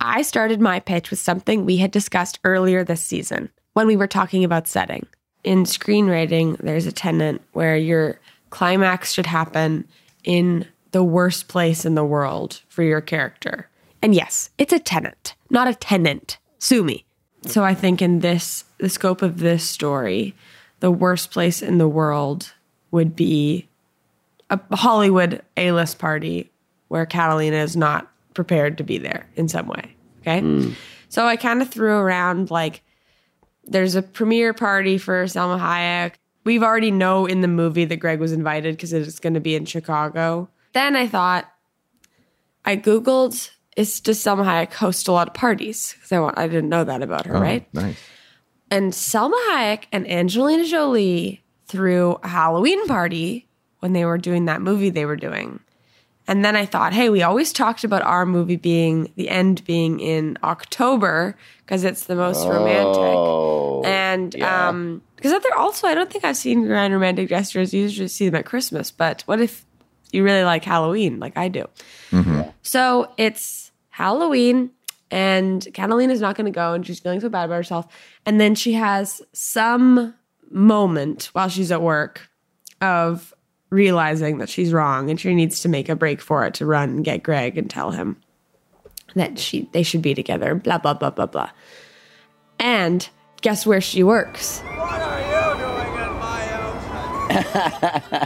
I 0.00 0.20
started 0.20 0.60
my 0.60 0.80
pitch 0.80 1.08
with 1.08 1.18
something 1.18 1.64
we 1.64 1.78
had 1.78 1.90
discussed 1.90 2.40
earlier 2.44 2.84
this 2.84 3.02
season 3.02 3.50
when 3.72 3.86
we 3.86 3.96
were 3.96 4.06
talking 4.06 4.44
about 4.44 4.68
setting. 4.68 5.06
In 5.44 5.64
screenwriting, 5.64 6.58
there's 6.58 6.84
a 6.84 6.92
tenet 6.92 7.40
where 7.52 7.76
your 7.76 8.20
climax 8.50 9.12
should 9.12 9.26
happen 9.26 9.88
in 10.24 10.66
the 10.90 11.04
worst 11.04 11.48
place 11.48 11.84
in 11.84 11.94
the 11.94 12.04
world 12.04 12.60
for 12.68 12.82
your 12.82 13.00
character. 13.00 13.68
And 14.04 14.14
yes, 14.14 14.50
it's 14.58 14.74
a 14.74 14.78
tenant, 14.78 15.34
not 15.48 15.66
a 15.66 15.74
tenant. 15.74 16.36
Sue 16.58 16.84
me. 16.84 17.06
So 17.46 17.64
I 17.64 17.72
think 17.72 18.02
in 18.02 18.18
this, 18.18 18.64
the 18.76 18.90
scope 18.90 19.22
of 19.22 19.38
this 19.38 19.66
story, 19.66 20.34
the 20.80 20.90
worst 20.90 21.30
place 21.30 21.62
in 21.62 21.78
the 21.78 21.88
world 21.88 22.52
would 22.90 23.16
be 23.16 23.66
a 24.50 24.60
Hollywood 24.76 25.40
A 25.56 25.72
list 25.72 25.98
party 25.98 26.50
where 26.88 27.06
Catalina 27.06 27.56
is 27.56 27.78
not 27.78 28.12
prepared 28.34 28.76
to 28.76 28.84
be 28.84 28.98
there 28.98 29.26
in 29.36 29.48
some 29.48 29.68
way. 29.68 29.96
Okay. 30.20 30.40
Hmm. 30.40 30.72
So 31.08 31.26
I 31.26 31.36
kind 31.36 31.62
of 31.62 31.70
threw 31.70 31.96
around 31.96 32.50
like 32.50 32.82
there's 33.64 33.94
a 33.94 34.02
premiere 34.02 34.52
party 34.52 34.98
for 34.98 35.24
Salma 35.24 35.58
Hayek. 35.58 36.16
We've 36.44 36.62
already 36.62 36.90
know 36.90 37.24
in 37.24 37.40
the 37.40 37.48
movie 37.48 37.86
that 37.86 37.96
Greg 37.96 38.20
was 38.20 38.32
invited 38.32 38.76
because 38.76 38.92
it's 38.92 39.18
going 39.18 39.32
to 39.32 39.40
be 39.40 39.54
in 39.54 39.64
Chicago. 39.64 40.50
Then 40.74 40.94
I 40.94 41.08
thought, 41.08 41.50
I 42.66 42.76
Googled 42.76 43.50
is 43.76 44.00
does 44.00 44.18
Salma 44.18 44.44
Hayek 44.44 44.72
host 44.72 45.08
a 45.08 45.12
lot 45.12 45.28
of 45.28 45.34
parties? 45.34 45.92
Because 45.94 46.12
I, 46.12 46.18
wa- 46.20 46.34
I 46.36 46.46
didn't 46.48 46.68
know 46.68 46.84
that 46.84 47.02
about 47.02 47.26
her, 47.26 47.36
Oh, 47.36 47.40
right? 47.40 47.66
Nice. 47.74 47.96
And 48.70 48.92
Salma 48.92 49.38
Hayek 49.50 49.84
and 49.92 50.08
Angelina 50.10 50.64
Jolie 50.64 51.42
threw 51.66 52.18
a 52.22 52.28
Halloween 52.28 52.86
party 52.86 53.48
when 53.80 53.92
they 53.92 54.04
were 54.04 54.18
doing 54.18 54.46
that 54.46 54.62
movie 54.62 54.90
they 54.90 55.04
were 55.06 55.16
doing. 55.16 55.60
And 56.26 56.42
then 56.42 56.56
I 56.56 56.64
thought, 56.64 56.94
hey, 56.94 57.10
we 57.10 57.22
always 57.22 57.52
talked 57.52 57.84
about 57.84 58.00
our 58.02 58.24
movie 58.24 58.56
being 58.56 59.12
the 59.16 59.28
end 59.28 59.62
being 59.66 60.00
in 60.00 60.38
October 60.42 61.36
because 61.58 61.84
it's 61.84 62.04
the 62.06 62.14
most 62.16 62.48
romantic. 62.48 63.84
And 63.84 64.42
um 64.42 65.02
because 65.16 65.38
also 65.56 65.86
I 65.86 65.94
don't 65.94 66.10
think 66.10 66.24
I've 66.24 66.36
seen 66.36 66.66
grand 66.66 66.94
romantic 66.94 67.28
gestures. 67.28 67.74
You 67.74 67.82
usually 67.82 68.08
see 68.08 68.26
them 68.26 68.36
at 68.36 68.46
Christmas, 68.46 68.90
but 68.90 69.22
what 69.26 69.40
if 69.40 69.66
you 70.14 70.24
really 70.24 70.44
like 70.44 70.64
Halloween 70.64 71.20
like 71.20 71.36
I 71.36 71.48
do? 71.48 71.64
Mm-hmm. 72.10 72.42
So 72.62 73.12
it's 73.16 73.72
Halloween, 73.90 74.70
and 75.10 75.66
Catalina's 75.74 76.20
not 76.20 76.36
going 76.36 76.46
to 76.46 76.50
go, 76.50 76.72
and 76.72 76.86
she's 76.86 77.00
feeling 77.00 77.20
so 77.20 77.28
bad 77.28 77.44
about 77.44 77.56
herself. 77.56 77.86
And 78.26 78.40
then 78.40 78.54
she 78.54 78.72
has 78.72 79.22
some 79.32 80.14
moment 80.50 81.30
while 81.32 81.48
she's 81.48 81.70
at 81.70 81.82
work 81.82 82.28
of 82.80 83.34
realizing 83.70 84.38
that 84.38 84.48
she's 84.48 84.72
wrong, 84.72 85.10
and 85.10 85.20
she 85.20 85.34
needs 85.34 85.60
to 85.60 85.68
make 85.68 85.88
a 85.88 85.96
break 85.96 86.20
for 86.20 86.46
it 86.46 86.54
to 86.54 86.66
run 86.66 86.90
and 86.90 87.04
get 87.04 87.22
Greg 87.22 87.58
and 87.58 87.68
tell 87.68 87.90
him 87.90 88.16
that 89.14 89.38
she 89.38 89.68
they 89.72 89.82
should 89.82 90.02
be 90.02 90.14
together. 90.14 90.54
Blah 90.54 90.78
blah 90.78 90.94
blah 90.94 91.10
blah 91.10 91.26
blah. 91.26 91.50
And 92.58 93.08
guess 93.42 93.66
where 93.66 93.80
she 93.80 94.02
works? 94.02 94.62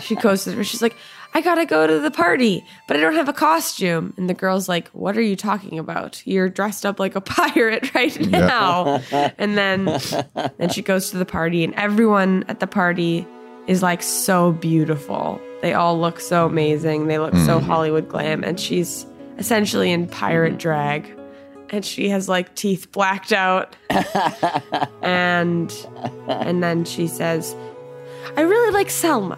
She 0.02 0.14
goes 0.16 0.44
to 0.44 0.52
her. 0.52 0.64
She's 0.64 0.82
like, 0.82 0.96
I 1.34 1.40
gotta 1.40 1.66
go 1.66 1.86
to 1.86 1.98
the 2.00 2.10
party, 2.10 2.64
but 2.86 2.96
I 2.96 3.00
don't 3.00 3.14
have 3.14 3.28
a 3.28 3.32
costume. 3.34 4.14
And 4.16 4.28
the 4.30 4.34
girl's 4.34 4.68
like, 4.68 4.88
What 4.88 5.16
are 5.16 5.22
you 5.22 5.36
talking 5.36 5.78
about? 5.78 6.22
You're 6.26 6.48
dressed 6.48 6.86
up 6.86 6.98
like 6.98 7.14
a 7.16 7.20
pirate 7.22 7.94
right 7.94 8.18
now. 8.20 9.00
and 9.12 9.56
then 9.58 9.84
then 10.58 10.68
she 10.70 10.82
goes 10.82 11.10
to 11.10 11.18
the 11.18 11.26
party, 11.26 11.64
and 11.64 11.74
everyone 11.74 12.44
at 12.48 12.60
the 12.60 12.66
party 12.66 13.26
is 13.66 13.82
like 13.82 14.02
so 14.02 14.52
beautiful. 14.52 15.40
They 15.60 15.74
all 15.74 15.98
look 16.00 16.20
so 16.20 16.46
amazing. 16.46 17.08
They 17.08 17.18
look 17.18 17.34
so 17.34 17.58
Mhm. 17.60 17.62
Hollywood 17.64 18.08
glam, 18.08 18.42
and 18.44 18.58
she's 18.58 19.04
essentially 19.38 19.90
in 19.92 20.06
pirate 20.06 20.58
drag. 20.58 21.14
And 21.70 21.84
she 21.84 22.08
has 22.08 22.30
like 22.30 22.54
teeth 22.54 22.90
blacked 22.92 23.30
out. 23.30 23.76
and 25.02 25.70
and 26.28 26.62
then 26.62 26.84
she 26.84 27.06
says, 27.06 27.54
I 28.38 28.42
really 28.42 28.70
like 28.70 28.86
Salma. 28.86 29.36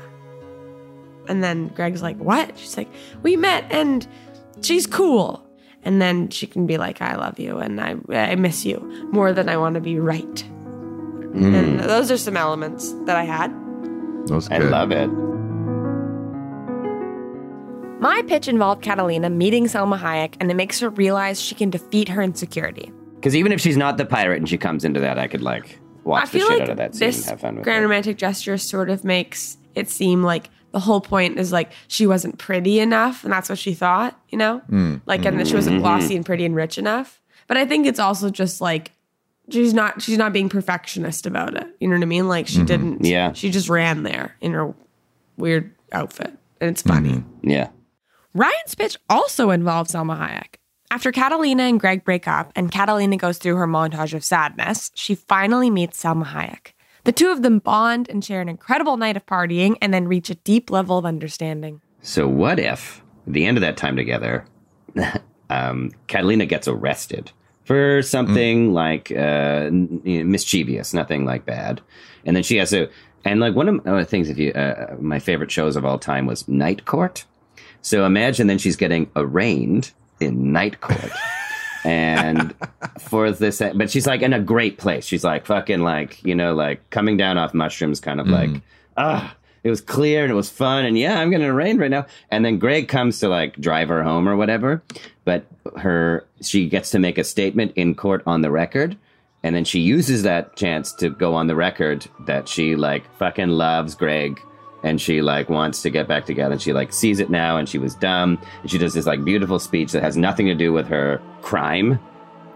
And 1.27 1.43
then 1.43 1.69
Greg's 1.69 2.03
like, 2.03 2.19
What? 2.19 2.59
She's 2.59 2.77
like, 2.77 2.89
We 3.23 3.35
met 3.35 3.65
and 3.71 4.07
she's 4.61 4.87
cool. 4.87 5.43
And 5.83 6.03
then 6.03 6.29
she 6.29 6.47
can 6.47 6.67
be 6.67 6.77
like, 6.77 7.01
I 7.01 7.17
love 7.17 7.39
you 7.39 7.57
and 7.57 7.81
I, 7.81 7.97
I 8.11 8.35
miss 8.35 8.67
you 8.67 8.79
more 9.11 9.33
than 9.33 9.49
I 9.49 9.57
want 9.57 9.77
to 9.77 9.81
be 9.81 9.99
right. 9.99 10.41
Hmm. 10.43 11.55
And 11.55 11.81
those 11.81 12.11
are 12.11 12.19
some 12.19 12.37
elements 12.37 12.93
that 13.07 13.17
I 13.17 13.25
had. 13.25 13.51
Those 14.27 14.51
I 14.51 14.59
love 14.59 14.93
it. 14.93 15.09
My 18.03 18.21
pitch 18.29 18.49
involved 18.49 18.83
Catalina 18.83 19.31
meeting 19.31 19.65
Salma 19.65 19.99
Hayek, 19.99 20.35
and 20.41 20.51
it 20.51 20.55
makes 20.55 20.79
her 20.81 20.91
realize 20.91 21.41
she 21.41 21.55
can 21.55 21.71
defeat 21.71 22.11
her 22.11 22.21
insecurity. 22.21 22.93
Because 23.15 23.35
even 23.35 23.51
if 23.53 23.63
she's 23.63 23.79
not 23.79 23.97
the 23.97 24.05
pirate 24.05 24.37
and 24.39 24.49
she 24.49 24.59
comes 24.59 24.85
into 24.85 25.01
that, 25.01 25.19
I 25.19 25.27
could 25.27 25.43
like 25.43 25.80
watch 26.05 26.23
I 26.23 26.27
the 26.27 26.31
feel 26.33 26.49
shit 26.49 26.51
like 26.59 26.63
out 26.63 26.69
of 26.71 26.77
that 26.79 26.95
scene 26.95 27.07
and 27.09 27.15
this 27.15 27.29
have 27.29 27.41
fun 27.41 27.55
with 27.57 27.65
grand 27.65 27.83
it. 27.83 27.87
romantic 27.87 28.17
gesture 28.19 28.57
sort 28.59 28.91
of 28.91 29.05
makes 29.05 29.57
it 29.75 29.89
seem 29.89 30.23
like 30.23 30.51
the 30.73 30.81
whole 30.81 31.01
point 31.01 31.39
is 31.39 31.51
like 31.53 31.73
she 31.89 32.07
wasn't 32.07 32.39
pretty 32.39 32.79
enough, 32.81 33.25
and 33.25 33.33
that's 33.33 33.49
what 33.49 33.59
she 33.59 33.75
thought, 33.75 34.19
you 34.29 34.39
know, 34.39 34.63
Mm. 34.71 35.01
like 35.07 35.25
and 35.25 35.39
that 35.41 35.49
she 35.49 35.55
wasn't 35.55 35.77
Mhm. 35.79 35.81
glossy 35.81 36.17
and 36.17 36.25
pretty 36.25 36.45
and 36.45 36.55
rich 36.55 36.79
enough. 36.79 37.21
But 37.49 37.57
I 37.57 37.67
think 37.67 37.87
it's 37.87 37.99
also 37.99 38.31
just 38.31 38.61
like 38.61 38.93
she's 39.51 39.75
not 39.75 40.01
she's 40.01 40.17
not 40.19 40.33
being 40.33 40.49
perfectionist 40.49 41.27
about 41.27 41.57
it. 41.57 41.67
You 41.81 41.89
know 41.89 41.97
what 41.97 42.03
I 42.03 42.07
mean? 42.07 42.29
Like 42.29 42.47
she 42.47 42.59
Mhm. 42.61 42.67
didn't. 42.67 43.05
Yeah. 43.05 43.33
She 43.33 43.51
just 43.51 43.69
ran 43.69 44.05
there 44.05 44.37
in 44.41 44.53
her 44.53 44.73
weird 45.37 45.73
outfit, 45.93 46.33
and 46.61 46.71
it's 46.71 46.83
funny. 46.83 47.25
Yeah. 47.43 47.69
Ryan's 48.33 48.77
pitch 48.77 48.97
also 49.09 49.51
involves 49.51 49.93
Salma 49.93 50.17
Hayek. 50.21 50.60
After 50.93 51.13
Catalina 51.13 51.63
and 51.63 51.79
Greg 51.79 52.05
break 52.05 52.27
up 52.27 52.53
and 52.57 52.73
Catalina 52.73 53.17
goes 53.17 53.39
through 53.39 53.55
her 53.55 53.69
montage 53.69 54.13
of 54.13 54.25
sadness, 54.25 54.91
she 54.97 55.15
finally 55.15 55.71
meets 55.71 56.03
Salma 56.03 56.27
Hayek. 56.27 56.73
The 57.05 57.13
two 57.13 57.31
of 57.31 57.43
them 57.43 57.61
bond 57.61 58.09
and 58.09 58.25
share 58.25 58.41
an 58.41 58.49
incredible 58.49 58.97
night 58.97 59.17
of 59.17 59.25
partying 59.25 59.77
and 59.81 59.95
then 59.95 60.09
reach 60.09 60.31
a 60.31 60.35
deep 60.35 60.69
level 60.69 60.99
of 60.99 61.07
understanding. 61.07 61.81
So 62.03 62.27
what 62.27 62.59
if 62.59 63.05
at 63.29 63.35
the 63.35 63.47
end 63.47 63.57
of 63.57 63.61
that 63.61 63.77
time 63.77 63.95
together, 63.95 64.45
um, 65.51 65.93
Catalina 66.09 66.47
gets 66.47 66.67
arrested 66.67 67.31
for 67.63 68.03
something 68.03 68.73
like 68.73 69.13
uh, 69.13 69.71
you 69.71 70.19
know, 70.19 70.25
mischievous, 70.25 70.93
nothing 70.93 71.25
like 71.25 71.47
bad, 71.47 71.81
and 72.25 72.35
then 72.35 72.43
she 72.43 72.57
has 72.57 72.71
to. 72.71 72.91
And 73.25 73.39
like 73.39 73.55
one 73.55 73.69
of 73.69 73.85
the 73.85 74.05
things, 74.05 74.29
if 74.29 74.39
you, 74.39 74.51
uh, 74.53 74.97
my 74.99 75.21
favorite 75.21 75.53
shows 75.53 75.77
of 75.77 75.85
all 75.85 76.01
time 76.01 76.27
was 76.27 76.49
Night 76.49 76.85
Court. 76.85 77.25
So 77.81 78.05
imagine 78.07 78.49
then 78.49 78.59
she's 78.59 78.77
getting 78.77 79.09
arraigned 79.15 79.93
in 80.21 80.53
Night 80.53 80.81
Court. 80.81 81.11
and 81.85 82.55
for 82.99 83.33
this, 83.33 83.63
but 83.75 83.91
she's 83.91 84.07
like 84.07 84.23
in 84.23 84.33
a 84.33 84.41
great 84.41 84.79
place. 84.79 85.05
She's 85.05 85.25
like 85.25 85.47
fucking 85.47 85.81
like, 85.81 86.23
you 86.25 86.35
know, 86.35 86.55
like 86.55 86.89
coming 86.91 87.17
down 87.17 87.39
off 87.39 87.55
mushrooms, 87.55 88.01
kind 88.01 88.21
of 88.21 88.27
like, 88.29 88.51
ah, 88.97 89.35
it 89.63 89.71
was 89.71 89.81
clear 89.81 90.23
and 90.23 90.31
it 90.31 90.35
was 90.35 90.51
fun. 90.51 90.85
And 90.85 90.99
yeah, 90.99 91.21
I'm 91.21 91.31
getting 91.31 91.51
rain 91.51 91.79
right 91.79 91.91
now. 91.91 92.07
And 92.31 92.45
then 92.45 92.59
Greg 92.59 92.89
comes 92.89 93.19
to 93.21 93.29
like 93.29 93.57
drive 93.57 93.89
her 93.89 94.03
home 94.03 94.29
or 94.29 94.37
whatever. 94.37 94.83
But 95.25 95.47
her, 95.77 96.27
she 96.43 96.69
gets 96.69 96.91
to 96.91 96.99
make 96.99 97.19
a 97.19 97.25
statement 97.25 97.73
in 97.77 97.95
court 97.95 98.23
on 98.27 98.43
the 98.43 98.51
record. 98.51 98.97
And 99.43 99.55
then 99.55 99.65
she 99.65 99.81
uses 99.81 100.23
that 100.25 100.57
chance 100.57 100.93
to 100.95 101.09
go 101.09 101.35
on 101.35 101.47
the 101.47 101.57
record 101.57 102.07
that 102.27 102.49
she 102.49 102.77
like 102.77 103.11
fucking 103.17 103.49
loves 103.49 103.95
Greg 103.95 104.41
and 104.83 105.01
she 105.01 105.21
like 105.23 105.49
wants 105.49 105.83
to 105.83 105.91
get 105.91 106.09
back 106.09 106.25
together. 106.27 106.53
And 106.53 106.63
she 106.63 106.73
like 106.73 106.93
sees 106.93 107.21
it 107.21 107.31
now 107.31 107.57
and 107.57 107.69
she 107.69 107.79
was 107.79 107.95
dumb. 107.95 108.39
And 108.63 108.71
she 108.71 108.79
does 108.79 108.95
this 108.95 109.07
like 109.07 109.25
beautiful 109.25 109.59
speech 109.59 109.93
that 109.93 110.03
has 110.03 110.17
nothing 110.17 110.47
to 110.47 110.55
do 110.55 110.73
with 110.73 110.87
her 110.89 111.21
crime. 111.43 111.99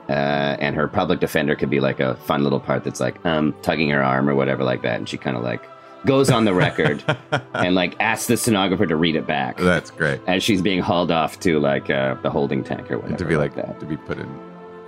Uh, 0.08 0.12
and 0.60 0.76
her 0.76 0.86
public 0.86 1.18
defender 1.20 1.56
could 1.56 1.70
be 1.70 1.80
like 1.80 1.98
a 1.98 2.14
fun 2.16 2.42
little 2.42 2.60
part 2.60 2.84
that's 2.84 3.00
like 3.00 3.24
um 3.24 3.54
tugging 3.62 3.88
her 3.88 4.02
arm 4.02 4.28
or 4.28 4.34
whatever 4.34 4.62
like 4.64 4.82
that. 4.82 4.96
And 4.98 5.08
she 5.08 5.16
kind 5.16 5.36
of 5.36 5.42
like 5.42 5.62
goes 6.04 6.30
on 6.30 6.44
the 6.44 6.52
record 6.52 7.02
and 7.54 7.74
like 7.74 7.96
asks 8.00 8.26
the 8.26 8.36
stenographer 8.36 8.86
to 8.86 8.96
read 8.96 9.16
it 9.16 9.26
back. 9.26 9.56
That's 9.56 9.90
great. 9.90 10.20
As 10.26 10.42
she's 10.42 10.60
being 10.60 10.80
hauled 10.80 11.10
off 11.10 11.40
to 11.40 11.58
like 11.58 11.88
uh, 11.88 12.14
the 12.22 12.28
holding 12.30 12.62
tank 12.62 12.90
or 12.90 12.98
whatever 12.98 13.16
to 13.16 13.24
be 13.24 13.36
like, 13.36 13.54
that. 13.54 13.80
to 13.80 13.86
be 13.86 13.96
put 13.96 14.18
in 14.18 14.26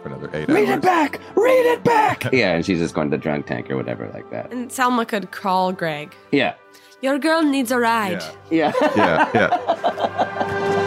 for 0.02 0.08
another 0.08 0.28
eight 0.34 0.48
read 0.48 0.68
hours. 0.68 0.76
it 0.76 0.82
back! 0.82 1.20
Read 1.34 1.66
it 1.72 1.82
back! 1.82 2.24
Yeah 2.34 2.52
and 2.54 2.66
she's 2.66 2.78
just 2.78 2.94
going 2.94 3.10
to 3.10 3.16
the 3.16 3.22
drunk 3.22 3.46
tank 3.46 3.70
or 3.70 3.76
whatever 3.76 4.10
like 4.12 4.30
that. 4.30 4.52
And 4.52 4.68
Salma 4.68 5.08
could 5.08 5.30
call 5.30 5.72
Greg. 5.72 6.14
yeah 6.32 6.54
Your 7.02 7.18
girl 7.18 7.42
needs 7.42 7.70
a 7.70 7.78
ride. 7.78 8.22
yeah 8.50 8.72
yeah 8.96 9.30
yeah 9.34 10.72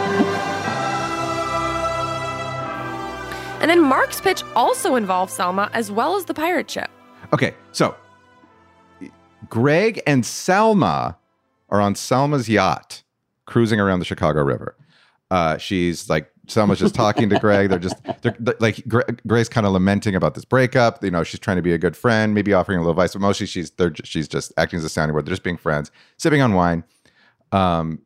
And 3.60 3.68
then 3.70 3.82
Mark's 3.82 4.20
pitch 4.22 4.42
also 4.56 4.96
involves 4.96 5.36
Salma 5.36 5.68
as 5.74 5.92
well 5.92 6.16
as 6.16 6.24
the 6.24 6.32
pirate 6.32 6.70
ship. 6.70 6.88
Okay, 7.34 7.54
so 7.72 7.94
Greg 9.50 10.00
and 10.06 10.24
Salma 10.24 11.16
are 11.68 11.80
on 11.80 11.92
Salma's 11.94 12.48
yacht 12.48 13.02
cruising 13.44 13.78
around 13.78 13.98
the 13.98 14.06
Chicago 14.06 14.42
River. 14.42 14.76
Uh, 15.30 15.58
she's 15.58 16.08
like 16.08 16.32
Salma's 16.50 16.78
just 16.78 16.94
talking 16.94 17.28
to 17.30 17.38
Greg. 17.38 17.70
They're 17.70 17.78
just 17.78 17.96
they're, 18.22 18.34
they're- 18.38 18.56
like 18.60 18.86
Gre- 18.88 19.00
Greg's 19.26 19.48
kind 19.48 19.66
of 19.66 19.72
lamenting 19.72 20.14
about 20.14 20.34
this 20.34 20.44
breakup. 20.44 21.02
You 21.04 21.10
know, 21.10 21.22
she's 21.24 21.40
trying 21.40 21.56
to 21.56 21.62
be 21.62 21.72
a 21.72 21.78
good 21.78 21.96
friend, 21.96 22.34
maybe 22.34 22.52
offering 22.52 22.78
a 22.78 22.80
little 22.80 22.92
advice, 22.92 23.12
but 23.12 23.20
mostly 23.22 23.46
she's 23.46 23.70
they're 23.72 23.92
she's 24.04 24.26
just 24.28 24.52
acting 24.56 24.78
as 24.78 24.84
a 24.84 24.88
sounding 24.88 25.12
board. 25.14 25.26
They're 25.26 25.32
just 25.32 25.42
being 25.44 25.56
friends, 25.56 25.90
sipping 26.16 26.42
on 26.42 26.54
wine. 26.54 26.84
Um, 27.52 28.00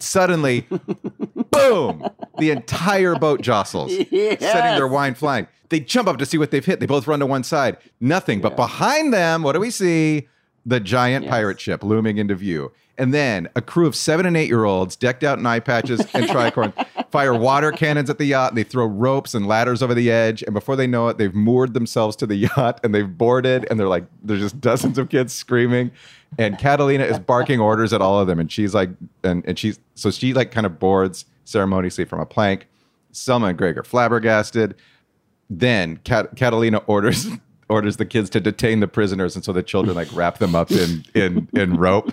suddenly, 0.00 0.66
boom! 1.50 2.08
The 2.38 2.50
entire 2.50 3.14
boat 3.16 3.40
jostles, 3.42 3.92
Yes. 4.10 4.40
setting 4.40 4.76
their 4.76 4.88
wine 4.88 5.14
flying. 5.14 5.46
They 5.70 5.80
jump 5.80 6.08
up 6.08 6.18
to 6.18 6.26
see 6.26 6.38
what 6.38 6.50
they've 6.50 6.64
hit. 6.64 6.80
They 6.80 6.86
both 6.86 7.06
run 7.06 7.20
to 7.20 7.26
one 7.26 7.42
side. 7.42 7.78
Nothing. 8.00 8.40
But 8.40 8.54
behind 8.56 9.12
them, 9.12 9.42
what 9.42 9.52
do 9.52 9.60
we 9.60 9.70
see? 9.70 10.28
The 10.66 10.80
giant 10.80 11.26
pirate 11.28 11.60
ship 11.60 11.82
looming 11.82 12.16
into 12.18 12.34
view. 12.34 12.72
And 12.96 13.12
then 13.12 13.48
a 13.56 13.60
crew 13.60 13.86
of 13.86 13.96
seven 13.96 14.24
and 14.24 14.36
eight 14.36 14.48
year 14.48 14.64
olds, 14.64 14.94
decked 14.94 15.24
out 15.24 15.38
in 15.38 15.44
eye 15.46 15.58
patches 15.60 16.00
and 16.14 16.26
tricorn, 16.28 16.72
fire 17.14 17.34
water 17.38 17.70
cannons 17.70 18.10
at 18.10 18.18
the 18.18 18.26
yacht. 18.26 18.50
And 18.50 18.58
they 18.58 18.64
throw 18.64 18.86
ropes 18.86 19.34
and 19.34 19.46
ladders 19.46 19.82
over 19.82 19.94
the 19.94 20.10
edge. 20.10 20.42
And 20.42 20.52
before 20.52 20.76
they 20.76 20.86
know 20.86 21.08
it, 21.08 21.16
they've 21.16 21.34
moored 21.34 21.72
themselves 21.72 22.16
to 22.16 22.26
the 22.26 22.34
yacht 22.56 22.80
and 22.82 22.94
they've 22.94 23.16
boarded. 23.16 23.66
And 23.70 23.78
they're 23.78 23.88
like, 23.88 24.04
there's 24.22 24.40
just 24.40 24.60
dozens 24.60 24.98
of 24.98 25.08
kids 25.08 25.32
screaming. 25.32 25.92
And 26.36 26.58
Catalina 26.58 27.04
is 27.04 27.18
barking 27.20 27.60
orders 27.60 27.92
at 27.92 28.02
all 28.02 28.18
of 28.18 28.26
them. 28.26 28.40
And 28.40 28.50
she's 28.50 28.74
like, 28.74 28.90
and, 29.22 29.44
and 29.46 29.56
she's, 29.56 29.78
so 29.94 30.10
she 30.10 30.34
like 30.34 30.50
kind 30.50 30.66
of 30.66 30.80
boards 30.80 31.24
ceremoniously 31.44 32.04
from 32.04 32.18
a 32.18 32.26
plank. 32.26 32.66
Salma 33.12 33.50
and 33.50 33.58
Greg 33.58 33.78
are 33.78 33.84
flabbergasted. 33.84 34.74
Then 35.48 35.98
Cat- 35.98 36.36
Catalina 36.36 36.78
orders 36.86 37.28
orders 37.68 37.96
the 37.96 38.04
kids 38.04 38.28
to 38.30 38.40
detain 38.40 38.80
the 38.80 38.88
prisoners, 38.88 39.36
and 39.36 39.44
so 39.44 39.52
the 39.52 39.62
children 39.62 39.96
like 39.96 40.08
wrap 40.12 40.38
them 40.38 40.54
up 40.54 40.70
in 40.70 41.04
in 41.14 41.48
in 41.52 41.76
rope, 41.76 42.12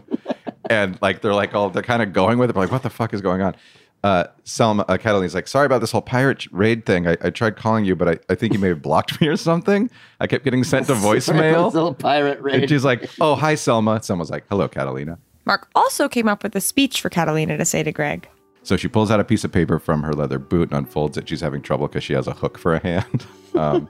and 0.69 0.97
like 1.01 1.21
they're 1.21 1.33
like 1.33 1.53
all 1.53 1.69
they're 1.69 1.81
kind 1.81 2.01
of 2.01 2.13
going 2.13 2.37
with 2.37 2.49
it, 2.49 2.53
but 2.53 2.61
like 2.61 2.71
what 2.71 2.83
the 2.83 2.89
fuck 2.89 3.13
is 3.13 3.21
going 3.21 3.41
on? 3.41 3.55
Uh, 4.03 4.25
Salma, 4.45 4.83
uh, 4.87 4.97
Catalina's 4.97 5.35
like, 5.35 5.47
sorry 5.47 5.67
about 5.67 5.79
this 5.79 5.91
whole 5.91 6.01
pirate 6.01 6.47
raid 6.51 6.85
thing. 6.85 7.07
I, 7.07 7.17
I 7.21 7.29
tried 7.29 7.55
calling 7.55 7.85
you, 7.85 7.95
but 7.95 8.07
I, 8.07 8.17
I 8.29 8.35
think 8.35 8.53
you 8.53 8.59
may 8.59 8.69
have 8.69 8.81
blocked 8.81 9.21
me 9.21 9.27
or 9.27 9.37
something. 9.37 9.89
I 10.19 10.27
kept 10.27 10.43
getting 10.43 10.63
sent 10.63 10.87
to 10.87 10.93
voicemail. 10.95 11.67
This 11.67 11.75
little 11.75 11.93
pirate 11.93 12.41
raid. 12.41 12.61
And 12.61 12.69
she's 12.69 12.83
like, 12.83 13.09
oh, 13.19 13.35
hi, 13.35 13.53
Salma. 13.53 13.99
Salma's 13.99 14.31
like, 14.31 14.45
hello, 14.49 14.67
Catalina. 14.67 15.19
Mark 15.45 15.67
also 15.75 16.07
came 16.07 16.27
up 16.27 16.43
with 16.43 16.55
a 16.55 16.61
speech 16.61 17.01
for 17.01 17.09
Catalina 17.09 17.57
to 17.57 17.65
say 17.65 17.83
to 17.83 17.91
Greg. 17.91 18.27
So 18.63 18.77
she 18.77 18.87
pulls 18.87 19.09
out 19.09 19.19
a 19.19 19.23
piece 19.23 19.43
of 19.43 19.51
paper 19.51 19.79
from 19.79 20.03
her 20.03 20.13
leather 20.13 20.37
boot 20.37 20.69
and 20.69 20.77
unfolds 20.77 21.17
it. 21.17 21.27
She's 21.27 21.41
having 21.41 21.61
trouble 21.61 21.87
because 21.87 22.03
she 22.03 22.13
has 22.13 22.27
a 22.27 22.33
hook 22.33 22.57
for 22.57 22.73
a 22.73 22.79
hand. 22.79 23.25
Um, 23.53 23.89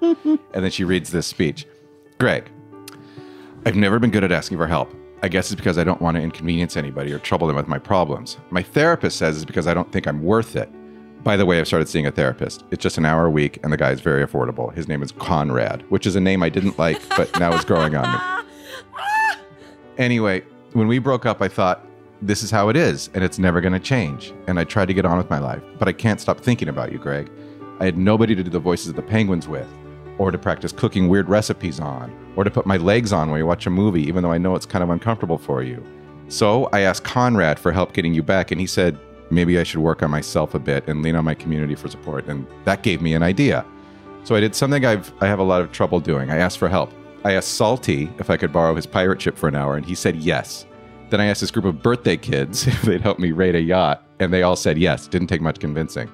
and 0.55 0.63
then 0.63 0.71
she 0.71 0.83
reads 0.83 1.11
this 1.11 1.27
speech 1.27 1.67
Greg, 2.17 2.49
I've 3.63 3.75
never 3.75 3.99
been 3.99 4.09
good 4.09 4.23
at 4.23 4.31
asking 4.31 4.57
for 4.57 4.65
help. 4.65 4.91
I 5.23 5.27
guess 5.27 5.51
it's 5.51 5.59
because 5.59 5.77
I 5.77 5.83
don't 5.83 6.01
want 6.01 6.17
to 6.17 6.23
inconvenience 6.23 6.75
anybody 6.75 7.11
or 7.13 7.19
trouble 7.19 7.47
them 7.47 7.55
with 7.55 7.67
my 7.67 7.77
problems. 7.77 8.37
My 8.49 8.63
therapist 8.63 9.17
says 9.17 9.35
it's 9.35 9.45
because 9.45 9.67
I 9.67 9.73
don't 9.73 9.91
think 9.91 10.07
I'm 10.07 10.23
worth 10.23 10.55
it. 10.55 10.69
By 11.23 11.37
the 11.37 11.45
way, 11.45 11.59
I've 11.59 11.67
started 11.67 11.87
seeing 11.87 12.07
a 12.07 12.11
therapist. 12.11 12.63
It's 12.71 12.81
just 12.81 12.97
an 12.97 13.05
hour 13.05 13.25
a 13.25 13.29
week, 13.29 13.59
and 13.61 13.71
the 13.71 13.77
guy 13.77 13.91
is 13.91 14.01
very 14.01 14.25
affordable. 14.25 14.73
His 14.73 14.87
name 14.87 15.03
is 15.03 15.11
Conrad, 15.11 15.83
which 15.89 16.07
is 16.07 16.15
a 16.15 16.19
name 16.19 16.41
I 16.41 16.49
didn't 16.49 16.79
like, 16.79 16.99
but 17.09 17.39
now 17.39 17.53
it's 17.53 17.65
growing 17.65 17.95
on 17.95 18.11
me. 18.11 18.19
Anyway, 19.97 20.41
when 20.73 20.87
we 20.87 20.97
broke 20.97 21.25
up, 21.27 21.41
I 21.41 21.47
thought, 21.47 21.85
this 22.23 22.41
is 22.41 22.49
how 22.49 22.69
it 22.69 22.75
is, 22.75 23.09
and 23.13 23.23
it's 23.23 23.37
never 23.37 23.61
going 23.61 23.73
to 23.73 23.79
change. 23.79 24.33
And 24.47 24.57
I 24.57 24.63
tried 24.63 24.87
to 24.87 24.93
get 24.93 25.05
on 25.05 25.17
with 25.17 25.29
my 25.29 25.37
life, 25.37 25.61
but 25.77 25.87
I 25.87 25.91
can't 25.91 26.19
stop 26.19 26.39
thinking 26.39 26.69
about 26.69 26.91
you, 26.91 26.97
Greg. 26.97 27.29
I 27.79 27.85
had 27.85 27.97
nobody 27.97 28.33
to 28.33 28.43
do 28.43 28.49
the 28.49 28.57
voices 28.57 28.87
of 28.87 28.95
the 28.95 29.01
penguins 29.01 29.47
with, 29.47 29.67
or 30.17 30.31
to 30.31 30.37
practice 30.37 30.71
cooking 30.71 31.07
weird 31.07 31.29
recipes 31.29 31.79
on, 31.79 32.13
or 32.35 32.43
to 32.43 32.51
put 32.51 32.65
my 32.65 32.77
legs 32.77 33.11
on 33.13 33.29
while 33.29 33.37
you 33.37 33.45
watch 33.45 33.65
a 33.65 33.69
movie, 33.69 34.03
even 34.03 34.23
though 34.23 34.31
I 34.31 34.37
know 34.37 34.55
it's 34.55 34.65
kind 34.65 34.83
of 34.83 34.89
uncomfortable 34.89 35.37
for 35.37 35.63
you. 35.63 35.83
So 36.27 36.69
I 36.71 36.81
asked 36.81 37.03
Conrad 37.03 37.59
for 37.59 37.71
help 37.71 37.93
getting 37.93 38.13
you 38.13 38.23
back, 38.23 38.51
and 38.51 38.61
he 38.61 38.67
said 38.67 38.97
maybe 39.31 39.57
I 39.59 39.63
should 39.63 39.79
work 39.79 40.03
on 40.03 40.11
myself 40.11 40.53
a 40.53 40.59
bit 40.59 40.87
and 40.87 41.01
lean 41.01 41.15
on 41.15 41.25
my 41.25 41.33
community 41.33 41.75
for 41.75 41.89
support. 41.89 42.27
And 42.27 42.45
that 42.65 42.83
gave 42.83 43.01
me 43.01 43.13
an 43.13 43.23
idea. 43.23 43.65
So 44.23 44.35
I 44.35 44.39
did 44.39 44.55
something 44.55 44.85
I've 44.85 45.11
I 45.21 45.27
have 45.27 45.39
a 45.39 45.43
lot 45.43 45.61
of 45.61 45.71
trouble 45.71 45.99
doing. 45.99 46.29
I 46.29 46.37
asked 46.37 46.57
for 46.57 46.69
help. 46.69 46.91
I 47.23 47.33
asked 47.33 47.53
Salty 47.53 48.09
if 48.19 48.29
I 48.29 48.37
could 48.37 48.51
borrow 48.51 48.75
his 48.75 48.85
pirate 48.85 49.21
ship 49.21 49.37
for 49.37 49.47
an 49.47 49.55
hour, 49.55 49.75
and 49.75 49.85
he 49.85 49.95
said 49.95 50.15
yes. 50.15 50.65
Then 51.09 51.19
I 51.19 51.25
asked 51.25 51.41
this 51.41 51.51
group 51.51 51.65
of 51.65 51.81
birthday 51.81 52.17
kids 52.17 52.67
if 52.67 52.81
they'd 52.83 53.01
help 53.01 53.19
me 53.19 53.31
raid 53.31 53.55
a 53.55 53.61
yacht, 53.61 54.03
and 54.19 54.31
they 54.31 54.43
all 54.43 54.55
said 54.55 54.77
yes. 54.77 55.07
Didn't 55.07 55.27
take 55.27 55.41
much 55.41 55.59
convincing. 55.59 56.09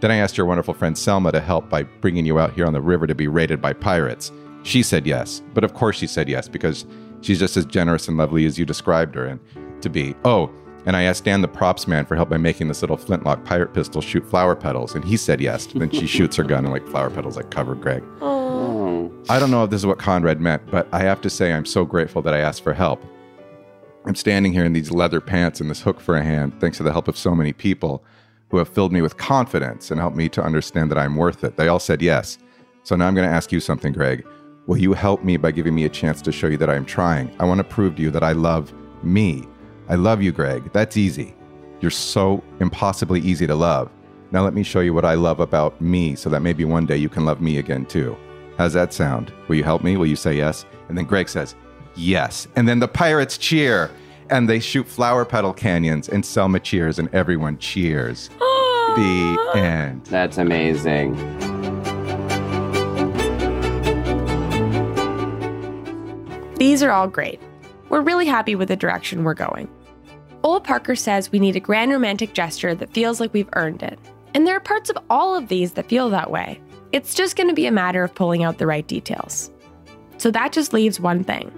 Then 0.00 0.10
I 0.10 0.16
asked 0.16 0.36
your 0.36 0.46
wonderful 0.46 0.74
friend 0.74 0.96
Salma 0.96 1.30
to 1.32 1.40
help 1.40 1.68
by 1.68 1.82
bringing 1.82 2.24
you 2.24 2.38
out 2.38 2.54
here 2.54 2.66
on 2.66 2.72
the 2.72 2.80
river 2.80 3.06
to 3.06 3.14
be 3.14 3.28
raided 3.28 3.60
by 3.60 3.74
pirates. 3.74 4.32
She 4.62 4.82
said 4.82 5.06
yes, 5.06 5.42
but 5.54 5.64
of 5.64 5.74
course 5.74 5.96
she 5.96 6.06
said 6.06 6.28
yes 6.28 6.48
because 6.48 6.86
she's 7.20 7.38
just 7.38 7.56
as 7.56 7.66
generous 7.66 8.08
and 8.08 8.16
lovely 8.16 8.46
as 8.46 8.58
you 8.58 8.64
described 8.64 9.14
her 9.14 9.26
and 9.26 9.40
to 9.82 9.90
be. 9.90 10.14
Oh, 10.24 10.50
and 10.86 10.96
I 10.96 11.02
asked 11.02 11.24
Dan 11.24 11.42
the 11.42 11.48
props 11.48 11.86
man 11.86 12.06
for 12.06 12.16
help 12.16 12.30
by 12.30 12.38
making 12.38 12.68
this 12.68 12.80
little 12.80 12.96
flintlock 12.96 13.44
pirate 13.44 13.74
pistol 13.74 14.00
shoot 14.00 14.28
flower 14.28 14.56
petals, 14.56 14.94
and 14.94 15.04
he 15.04 15.16
said 15.16 15.40
yes. 15.40 15.66
then 15.66 15.90
she 15.90 16.06
shoots 16.06 16.36
her 16.36 16.44
gun 16.44 16.64
and 16.64 16.72
like 16.72 16.86
flower 16.88 17.10
petals 17.10 17.36
like 17.36 17.50
cover 17.50 17.74
Greg. 17.74 18.02
I 19.28 19.38
don't 19.38 19.50
know 19.50 19.64
if 19.64 19.70
this 19.70 19.82
is 19.82 19.86
what 19.86 19.98
Conrad 19.98 20.40
meant, 20.40 20.62
but 20.70 20.88
I 20.92 21.00
have 21.00 21.20
to 21.20 21.30
say 21.30 21.52
I'm 21.52 21.66
so 21.66 21.84
grateful 21.84 22.22
that 22.22 22.34
I 22.34 22.38
asked 22.38 22.64
for 22.64 22.72
help. 22.72 23.04
I'm 24.06 24.14
standing 24.14 24.52
here 24.52 24.64
in 24.64 24.72
these 24.72 24.90
leather 24.90 25.20
pants 25.20 25.60
and 25.60 25.70
this 25.70 25.82
hook 25.82 26.00
for 26.00 26.16
a 26.16 26.22
hand, 26.22 26.58
thanks 26.58 26.78
to 26.78 26.82
the 26.82 26.92
help 26.92 27.06
of 27.06 27.18
so 27.18 27.34
many 27.34 27.52
people 27.52 28.02
who 28.50 28.58
have 28.58 28.68
filled 28.68 28.92
me 28.92 29.02
with 29.02 29.16
confidence 29.16 29.90
and 29.90 30.00
helped 30.00 30.16
me 30.16 30.28
to 30.28 30.42
understand 30.42 30.90
that 30.90 30.98
I'm 30.98 31.16
worth 31.16 31.44
it. 31.44 31.56
They 31.56 31.68
all 31.68 31.78
said 31.78 32.02
yes. 32.02 32.38
So 32.82 32.96
now 32.96 33.06
I'm 33.06 33.14
going 33.14 33.28
to 33.28 33.34
ask 33.34 33.52
you 33.52 33.60
something, 33.60 33.92
Greg. 33.92 34.26
Will 34.66 34.78
you 34.78 34.92
help 34.92 35.24
me 35.24 35.36
by 35.36 35.50
giving 35.50 35.74
me 35.74 35.84
a 35.84 35.88
chance 35.88 36.20
to 36.22 36.32
show 36.32 36.46
you 36.46 36.56
that 36.58 36.70
I 36.70 36.76
am 36.76 36.84
trying? 36.84 37.34
I 37.40 37.44
want 37.44 37.58
to 37.58 37.64
prove 37.64 37.96
to 37.96 38.02
you 38.02 38.10
that 38.10 38.22
I 38.22 38.32
love 38.32 38.72
me. 39.02 39.44
I 39.88 39.94
love 39.94 40.22
you, 40.22 40.32
Greg. 40.32 40.72
That's 40.72 40.96
easy. 40.96 41.34
You're 41.80 41.90
so 41.90 42.42
impossibly 42.60 43.20
easy 43.20 43.46
to 43.46 43.54
love. 43.54 43.90
Now 44.32 44.44
let 44.44 44.54
me 44.54 44.62
show 44.62 44.80
you 44.80 44.94
what 44.94 45.04
I 45.04 45.14
love 45.14 45.40
about 45.40 45.80
me 45.80 46.14
so 46.14 46.30
that 46.30 46.40
maybe 46.40 46.64
one 46.64 46.86
day 46.86 46.96
you 46.96 47.08
can 47.08 47.24
love 47.24 47.40
me 47.40 47.58
again 47.58 47.86
too. 47.86 48.16
How's 48.58 48.74
that 48.74 48.92
sound? 48.92 49.32
Will 49.48 49.56
you 49.56 49.64
help 49.64 49.82
me? 49.82 49.96
Will 49.96 50.06
you 50.06 50.16
say 50.16 50.36
yes? 50.36 50.66
And 50.88 50.96
then 50.96 51.06
Greg 51.06 51.28
says, 51.28 51.54
yes. 51.94 52.46
And 52.54 52.68
then 52.68 52.78
the 52.78 52.88
pirates 52.88 53.38
cheer 53.38 53.90
and 54.30 54.48
they 54.48 54.60
shoot 54.60 54.86
flower 54.86 55.24
petal 55.24 55.52
canyons 55.52 56.08
and 56.08 56.24
Salma 56.24 56.62
cheers 56.62 56.98
and 56.98 57.12
everyone 57.14 57.58
cheers. 57.58 58.30
the 58.38 59.52
end. 59.54 60.04
That's 60.06 60.38
amazing. 60.38 61.14
These 66.56 66.82
are 66.82 66.90
all 66.90 67.08
great. 67.08 67.40
We're 67.88 68.02
really 68.02 68.26
happy 68.26 68.54
with 68.54 68.68
the 68.68 68.76
direction 68.76 69.24
we're 69.24 69.34
going. 69.34 69.68
Ol 70.42 70.60
Parker 70.60 70.94
says 70.94 71.32
we 71.32 71.38
need 71.38 71.56
a 71.56 71.60
grand 71.60 71.90
romantic 71.90 72.32
gesture 72.32 72.74
that 72.74 72.92
feels 72.92 73.20
like 73.20 73.32
we've 73.32 73.48
earned 73.54 73.82
it. 73.82 73.98
And 74.34 74.46
there 74.46 74.56
are 74.56 74.60
parts 74.60 74.90
of 74.90 74.98
all 75.10 75.34
of 75.34 75.48
these 75.48 75.72
that 75.72 75.88
feel 75.88 76.08
that 76.10 76.30
way. 76.30 76.60
It's 76.92 77.14
just 77.14 77.36
going 77.36 77.48
to 77.48 77.54
be 77.54 77.66
a 77.66 77.72
matter 77.72 78.02
of 78.04 78.14
pulling 78.14 78.42
out 78.42 78.58
the 78.58 78.66
right 78.66 78.86
details. 78.86 79.50
So 80.18 80.30
that 80.30 80.52
just 80.52 80.72
leaves 80.72 81.00
one 81.00 81.24
thing. 81.24 81.50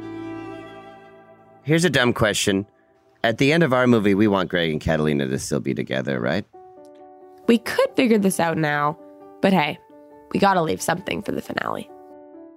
Here's 1.64 1.84
a 1.84 1.90
dumb 1.90 2.12
question. 2.12 2.66
At 3.24 3.38
the 3.38 3.52
end 3.52 3.62
of 3.62 3.72
our 3.72 3.86
movie, 3.86 4.14
we 4.14 4.26
want 4.26 4.50
Greg 4.50 4.70
and 4.70 4.80
Catalina 4.80 5.28
to 5.28 5.38
still 5.38 5.60
be 5.60 5.74
together, 5.74 6.18
right? 6.20 6.44
We 7.46 7.58
could 7.58 7.88
figure 7.94 8.18
this 8.18 8.40
out 8.40 8.58
now, 8.58 8.98
but 9.40 9.52
hey, 9.52 9.78
we 10.32 10.40
gotta 10.40 10.62
leave 10.62 10.82
something 10.82 11.22
for 11.22 11.32
the 11.32 11.40
finale. 11.42 11.88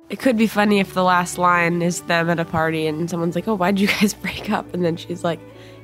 It 0.09 0.19
could 0.19 0.37
be 0.37 0.47
funny 0.47 0.79
if 0.79 0.93
the 0.93 1.03
last 1.03 1.37
line 1.37 1.81
is 1.81 2.01
them 2.01 2.29
at 2.29 2.39
a 2.39 2.45
party 2.45 2.87
and 2.87 3.09
someone's 3.09 3.35
like, 3.35 3.47
Oh, 3.47 3.55
why'd 3.55 3.79
you 3.79 3.87
guys 3.87 4.13
break 4.21 4.49
up? 4.51 4.71
And 4.73 4.83
then 4.83 4.95
she's 4.97 5.23
like, 5.23 5.39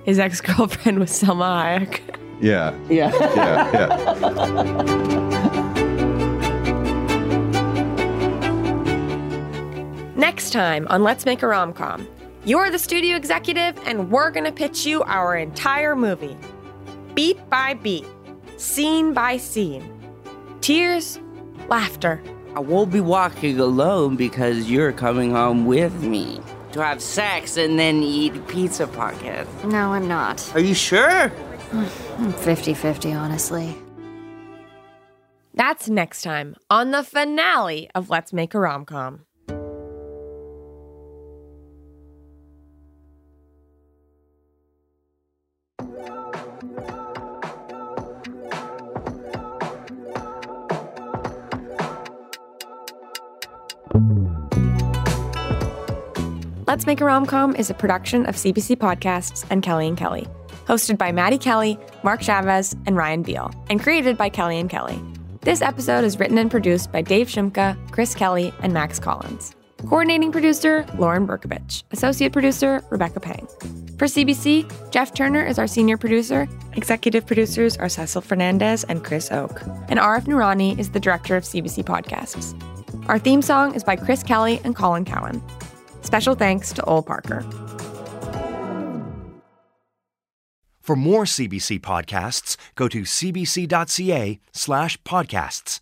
His 0.05 0.19
ex 0.19 0.41
girlfriend 0.41 0.99
was 0.99 1.09
Salma 1.11 1.79
Hayek. 1.87 1.99
Yeah. 2.41 2.75
Yeah. 2.89 3.11
Yeah. 3.35 3.71
Yeah. 3.71 5.11
Next 10.15 10.51
time 10.51 10.87
on 10.89 11.03
Let's 11.03 11.25
Make 11.25 11.41
a 11.41 11.47
Rom 11.47 11.73
Com, 11.73 12.07
you're 12.45 12.71
the 12.71 12.79
studio 12.79 13.15
executive 13.15 13.77
and 13.85 14.11
we're 14.11 14.31
gonna 14.31 14.51
pitch 14.51 14.85
you 14.85 15.03
our 15.03 15.35
entire 15.35 15.95
movie. 15.95 16.37
Beat 17.13 17.49
by 17.49 17.75
beat, 17.75 18.05
scene 18.57 19.13
by 19.13 19.37
scene. 19.37 19.83
Tears, 20.61 21.19
laughter. 21.67 22.21
I 22.55 22.59
won't 22.59 22.91
be 22.91 22.99
walking 22.99 23.59
alone 23.59 24.15
because 24.15 24.69
you're 24.69 24.91
coming 24.91 25.31
home 25.31 25.65
with 25.65 26.03
me 26.03 26.41
to 26.73 26.83
have 26.83 27.01
sex 27.01 27.57
and 27.57 27.77
then 27.77 28.01
eat 28.01 28.47
pizza 28.47 28.87
pocket. 28.87 29.47
No, 29.63 29.93
I'm 29.93 30.07
not. 30.07 30.53
Are 30.55 30.59
you 30.59 30.73
sure? 30.73 31.29
Mm, 31.71 32.19
I'm 32.19 32.33
50 32.33 32.73
50, 32.73 33.13
honestly. 33.13 33.75
That's 35.53 35.89
next 35.89 36.21
time 36.23 36.55
on 36.69 36.91
the 36.91 37.03
finale 37.03 37.89
of 37.93 38.09
Let's 38.09 38.33
Make 38.33 38.53
a 38.53 38.59
Rom 38.59 38.85
Com. 38.85 39.25
Let's 46.61 46.69
Make 56.85 57.01
a 57.01 57.05
Rom 57.05 57.25
Com 57.25 57.55
is 57.55 57.71
a 57.71 57.73
production 57.73 58.27
of 58.27 58.35
CBC 58.35 58.77
Podcasts 58.77 59.43
and 59.49 59.63
Kelly 59.63 59.87
and 59.87 59.97
Kelly, 59.97 60.27
hosted 60.67 60.99
by 60.99 61.11
Maddie 61.11 61.39
Kelly, 61.39 61.79
Mark 62.03 62.21
Chavez, 62.21 62.75
and 62.85 62.95
Ryan 62.95 63.23
Beil, 63.23 63.51
and 63.71 63.81
created 63.81 64.15
by 64.15 64.29
Kelly 64.29 64.59
and 64.59 64.69
Kelly. 64.69 65.01
This 65.41 65.63
episode 65.63 66.03
is 66.03 66.19
written 66.19 66.37
and 66.37 66.51
produced 66.51 66.91
by 66.91 67.01
Dave 67.01 67.27
Shimka, 67.27 67.75
Chris 67.91 68.13
Kelly, 68.13 68.53
and 68.61 68.71
Max 68.71 68.99
Collins. 68.99 69.55
Coordinating 69.87 70.31
producer, 70.31 70.85
Lauren 70.99 71.25
Berkovich. 71.25 71.81
Associate 71.89 72.31
producer, 72.31 72.83
Rebecca 72.91 73.19
Pang. 73.19 73.47
For 74.01 74.07
CBC, 74.07 74.89
Jeff 74.89 75.13
Turner 75.13 75.45
is 75.45 75.59
our 75.59 75.67
senior 75.67 75.95
producer. 75.95 76.49
Executive 76.73 77.23
producers 77.23 77.77
are 77.77 77.87
Cecil 77.87 78.23
Fernandez 78.23 78.83
and 78.85 79.03
Chris 79.03 79.31
Oak. 79.31 79.61
And 79.89 79.99
Arif 79.99 80.23
Noorani 80.23 80.75
is 80.79 80.89
the 80.89 80.99
director 80.99 81.37
of 81.37 81.43
CBC 81.43 81.83
Podcasts. 81.83 82.57
Our 83.07 83.19
theme 83.19 83.43
song 83.43 83.75
is 83.75 83.83
by 83.83 83.95
Chris 83.95 84.23
Kelly 84.23 84.59
and 84.63 84.75
Colin 84.75 85.05
Cowan. 85.05 85.39
Special 86.01 86.33
thanks 86.33 86.73
to 86.73 86.83
Ol 86.85 87.03
Parker. 87.03 87.41
For 90.81 90.95
more 90.95 91.25
CBC 91.25 91.79
podcasts, 91.81 92.57
go 92.73 92.87
to 92.87 93.01
cbc.ca 93.01 94.39
slash 94.51 94.97
podcasts. 95.03 95.79